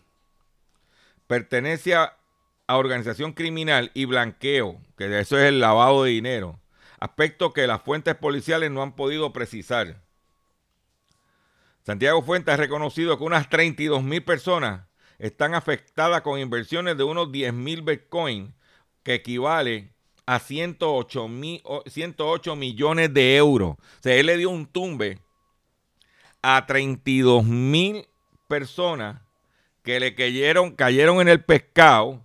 pertenece 1.26 1.94
a, 2.70 2.76
organización 2.76 3.32
criminal 3.32 3.90
y 3.94 4.04
blanqueo, 4.04 4.80
que 4.96 5.18
eso 5.18 5.38
es 5.38 5.44
el 5.44 5.60
lavado 5.60 6.04
de 6.04 6.10
dinero, 6.10 6.60
aspecto 6.98 7.52
que 7.52 7.66
las 7.66 7.82
fuentes 7.82 8.14
policiales 8.14 8.70
no 8.70 8.82
han 8.82 8.94
podido 8.94 9.32
precisar. 9.32 10.02
Santiago 11.84 12.22
Fuentes 12.22 12.54
ha 12.54 12.56
reconocido 12.56 13.18
que 13.18 13.24
unas 13.24 13.48
32 13.48 14.02
mil 14.02 14.22
personas 14.22 14.82
están 15.18 15.54
afectadas 15.54 16.22
con 16.22 16.38
inversiones 16.38 16.96
de 16.96 17.04
unos 17.04 17.32
10 17.32 17.52
mil 17.52 17.82
Bitcoin, 17.82 18.54
que 19.02 19.14
equivale 19.14 19.92
a 20.26 20.38
108, 20.38 21.28
mil, 21.28 21.62
108 21.86 22.56
millones 22.56 23.12
de 23.12 23.36
euros. 23.36 23.72
O 23.72 24.02
sea, 24.02 24.14
él 24.14 24.26
le 24.26 24.36
dio 24.36 24.50
un 24.50 24.66
tumbe 24.66 25.18
a 26.42 26.66
32 26.66 27.44
mil 27.44 28.06
personas 28.46 29.20
que 29.82 29.98
le 29.98 30.14
cayeron, 30.14 30.72
cayeron 30.72 31.20
en 31.20 31.28
el 31.28 31.42
pescado 31.42 32.22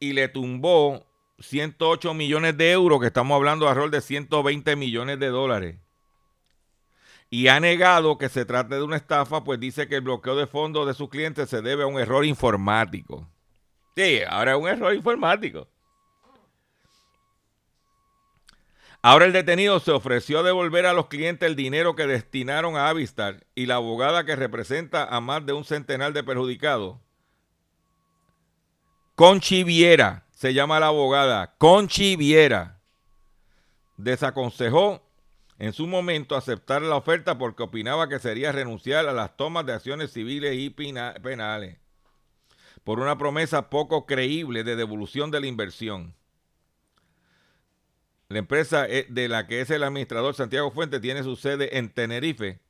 y 0.00 0.14
le 0.14 0.28
tumbó 0.28 1.06
108 1.38 2.14
millones 2.14 2.56
de 2.56 2.72
euros, 2.72 3.00
que 3.00 3.06
estamos 3.06 3.36
hablando 3.36 3.66
de 3.66 3.70
alrededor 3.70 3.92
de 3.92 4.00
120 4.00 4.76
millones 4.76 5.20
de 5.20 5.28
dólares. 5.28 5.76
Y 7.28 7.46
ha 7.46 7.60
negado 7.60 8.18
que 8.18 8.28
se 8.28 8.44
trate 8.44 8.74
de 8.74 8.82
una 8.82 8.96
estafa, 8.96 9.44
pues 9.44 9.60
dice 9.60 9.86
que 9.86 9.96
el 9.96 10.00
bloqueo 10.00 10.34
de 10.34 10.48
fondos 10.48 10.86
de 10.86 10.94
sus 10.94 11.08
clientes 11.08 11.48
se 11.48 11.62
debe 11.62 11.84
a 11.84 11.86
un 11.86 12.00
error 12.00 12.24
informático. 12.24 13.28
Sí, 13.94 14.20
ahora 14.28 14.52
es 14.52 14.58
un 14.58 14.68
error 14.68 14.94
informático. 14.94 15.68
Ahora 19.02 19.24
el 19.24 19.32
detenido 19.32 19.80
se 19.80 19.92
ofreció 19.92 20.40
a 20.40 20.42
devolver 20.42 20.84
a 20.84 20.92
los 20.92 21.06
clientes 21.06 21.48
el 21.48 21.56
dinero 21.56 21.94
que 21.94 22.06
destinaron 22.06 22.76
a 22.76 22.88
Avistar 22.88 23.46
y 23.54 23.66
la 23.66 23.76
abogada 23.76 24.24
que 24.24 24.36
representa 24.36 25.04
a 25.04 25.20
más 25.20 25.46
de 25.46 25.54
un 25.54 25.64
centenar 25.64 26.12
de 26.12 26.22
perjudicados. 26.22 26.98
Conchi 29.20 29.64
Viera, 29.64 30.24
se 30.32 30.54
llama 30.54 30.80
la 30.80 30.86
abogada, 30.86 31.54
Conchi 31.58 32.16
Viera, 32.16 32.80
desaconsejó 33.98 35.06
en 35.58 35.74
su 35.74 35.86
momento 35.86 36.36
aceptar 36.36 36.80
la 36.80 36.96
oferta 36.96 37.36
porque 37.36 37.62
opinaba 37.62 38.08
que 38.08 38.18
sería 38.18 38.50
renunciar 38.50 39.06
a 39.06 39.12
las 39.12 39.36
tomas 39.36 39.66
de 39.66 39.74
acciones 39.74 40.14
civiles 40.14 40.56
y 40.56 40.70
penales 40.70 41.76
por 42.82 42.98
una 42.98 43.18
promesa 43.18 43.68
poco 43.68 44.06
creíble 44.06 44.64
de 44.64 44.74
devolución 44.74 45.30
de 45.30 45.40
la 45.40 45.48
inversión. 45.48 46.14
La 48.28 48.38
empresa 48.38 48.86
de 48.86 49.28
la 49.28 49.46
que 49.46 49.60
es 49.60 49.68
el 49.68 49.82
administrador 49.82 50.34
Santiago 50.34 50.70
Fuente 50.70 50.98
tiene 50.98 51.24
su 51.24 51.36
sede 51.36 51.76
en 51.76 51.90
Tenerife, 51.90 52.62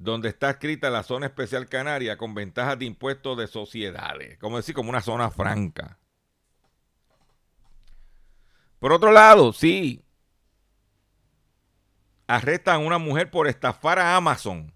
donde 0.00 0.28
está 0.28 0.50
escrita 0.50 0.90
la 0.90 1.02
zona 1.02 1.26
especial 1.26 1.68
canaria 1.68 2.16
con 2.16 2.34
ventajas 2.34 2.78
de 2.78 2.84
impuestos 2.84 3.36
de 3.36 3.48
sociedades, 3.48 4.38
como 4.38 4.56
decir, 4.56 4.74
como 4.74 4.90
una 4.90 5.00
zona 5.00 5.30
franca. 5.30 5.98
Por 8.78 8.92
otro 8.92 9.10
lado, 9.10 9.52
sí, 9.52 10.04
arrestan 12.28 12.76
a 12.76 12.86
una 12.86 12.98
mujer 12.98 13.30
por 13.30 13.48
estafar 13.48 13.98
a 13.98 14.14
Amazon 14.14 14.72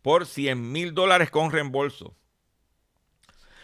por 0.00 0.26
100 0.26 0.72
mil 0.72 0.94
dólares 0.94 1.30
con 1.30 1.50
reembolso. 1.50 2.16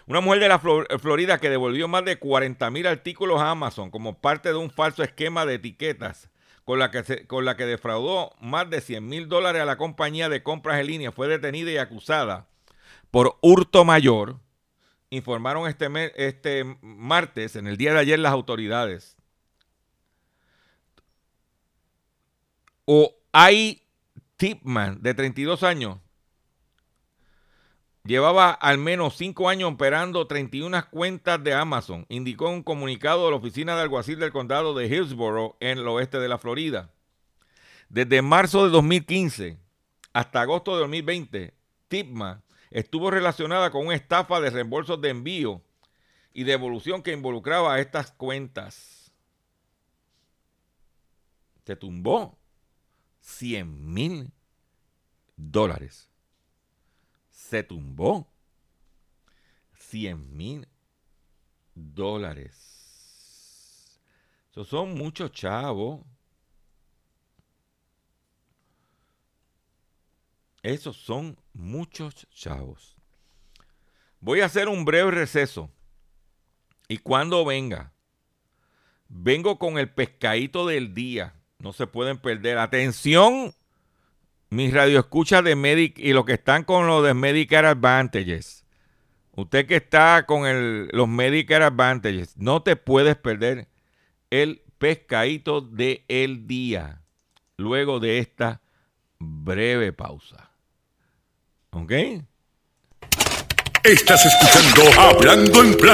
Una 0.07 0.21
mujer 0.21 0.41
de 0.41 0.49
la 0.49 0.59
Florida 0.59 1.39
que 1.39 1.51
devolvió 1.51 1.87
más 1.87 2.05
de 2.05 2.19
40 2.19 2.71
mil 2.71 2.87
artículos 2.87 3.41
a 3.41 3.51
Amazon 3.51 3.91
como 3.91 4.21
parte 4.21 4.51
de 4.51 4.57
un 4.57 4.71
falso 4.71 5.03
esquema 5.03 5.47
de 5.47 5.55
etiquetas 5.55 6.31
con 6.71 6.79
la 6.79 6.93
que, 6.93 7.27
con 7.27 7.45
la 7.45 7.57
que 7.57 7.67
defraudó 7.67 8.33
más 8.41 8.71
de 8.71 8.81
100 8.81 9.09
mil 9.09 9.29
dólares 9.29 9.61
a 9.61 9.65
la 9.65 9.77
compañía 9.77 10.29
de 10.29 10.45
compras 10.45 10.79
en 10.79 10.87
línea 10.87 11.11
fue 11.11 11.27
detenida 11.27 11.69
y 11.73 11.79
acusada 11.79 12.47
por 13.11 13.39
hurto 13.41 13.85
mayor, 13.85 14.39
informaron 15.11 15.69
este, 15.69 15.89
este 16.15 16.79
martes, 16.81 17.57
en 17.57 17.67
el 17.67 17.77
día 17.77 17.93
de 17.93 17.99
ayer, 17.99 18.21
las 18.21 18.31
autoridades. 18.31 19.17
O 22.85 23.17
hay 23.33 23.83
Tipman, 24.37 25.03
de 25.03 25.15
32 25.15 25.65
años, 25.65 25.99
llevaba 28.05 28.51
al 28.51 28.79
menos 28.79 29.17
5 29.17 29.49
años 29.49 29.73
operando 29.73 30.27
31 30.27 30.91
cuentas 30.91 31.43
de 31.43 31.55
Amazon, 31.55 32.07
indicó 32.09 32.49
un 32.49 32.63
comunicado 32.63 33.25
de 33.25 33.31
la 33.31 33.37
oficina 33.37 33.77
de 33.77 33.83
alguacil 33.83 34.19
del 34.19 34.33
condado 34.33 34.75
de 34.75 34.87
Hillsborough 34.87 35.57
en 35.61 35.79
el 35.79 35.89
oeste 35.89 36.19
de 36.19 36.29
la 36.29 36.39
Florida. 36.39 36.91
Desde 37.89 38.23
marzo 38.23 38.65
de 38.65 38.71
2015 38.71 39.59
hasta 40.13 40.41
agosto 40.41 40.75
de 40.75 40.81
2020, 40.81 41.55
Tipman 41.89 42.43
estuvo 42.71 43.11
relacionada 43.11 43.71
con 43.71 43.87
una 43.87 43.97
estafa 43.97 44.41
de 44.41 44.51
reembolsos 44.51 45.01
de 45.01 45.11
envío 45.11 45.63
y 46.33 46.45
devolución 46.45 47.03
que 47.03 47.13
involucraba 47.13 47.75
a 47.75 47.81
estas 47.81 48.13
cuentas. 48.13 49.01
se 51.71 51.77
tumbó 51.77 52.37
100 53.21 53.95
mil 53.95 54.33
dólares. 55.37 56.10
Se 57.51 57.65
tumbó 57.65 58.33
100 59.75 60.37
mil 60.37 60.69
dólares. 61.75 63.99
Esos 64.53 64.69
son 64.69 64.95
muchos 64.95 65.33
chavos. 65.33 66.01
Esos 70.63 70.97
son 70.97 71.37
muchos 71.53 72.29
chavos. 72.31 72.97
Voy 74.21 74.43
a 74.43 74.47
hacer 74.47 74.69
un 74.69 74.85
breve 74.85 75.11
receso. 75.11 75.73
Y 76.87 76.99
cuando 76.99 77.45
venga, 77.45 77.93
vengo 79.09 79.59
con 79.59 79.77
el 79.77 79.93
pescadito 79.93 80.69
del 80.69 80.95
día. 80.95 81.35
No 81.59 81.73
se 81.73 81.89
pueden 81.89 82.17
perder. 82.17 82.59
Atención, 82.59 83.53
mis 84.51 84.75
radioescuchas 84.75 85.45
de 85.45 85.55
Medic 85.55 85.99
y 85.99 86.13
los 86.13 86.25
que 86.25 86.35
están 86.35 86.65
con 86.65 86.87
los 86.87 87.05
de 87.05 87.15
Medicare 87.15 87.69
Advantages. 87.69 88.65
Usted 89.33 89.67
que 89.67 89.77
está 89.77 90.27
con 90.27 90.47
el, 90.47 90.89
los 90.93 91.09
Medicare 91.09 91.65
Advantages, 91.65 92.37
no 92.37 92.63
te 92.63 92.77
puedes 92.77 93.17
perder 93.17 93.69
el 94.29 94.63
pescadito 94.79 95.61
del 95.61 96.05
el 96.09 96.47
día. 96.47 97.03
Luego 97.57 98.01
de 98.01 98.19
esta 98.19 98.61
breve 99.19 99.93
pausa. 99.93 100.51
¿Ok? 101.71 101.93
Estás 103.85 104.27
escuchando 104.27 105.01
Hablando 105.01 105.63
en 105.63 105.75
Plata. 105.75 105.89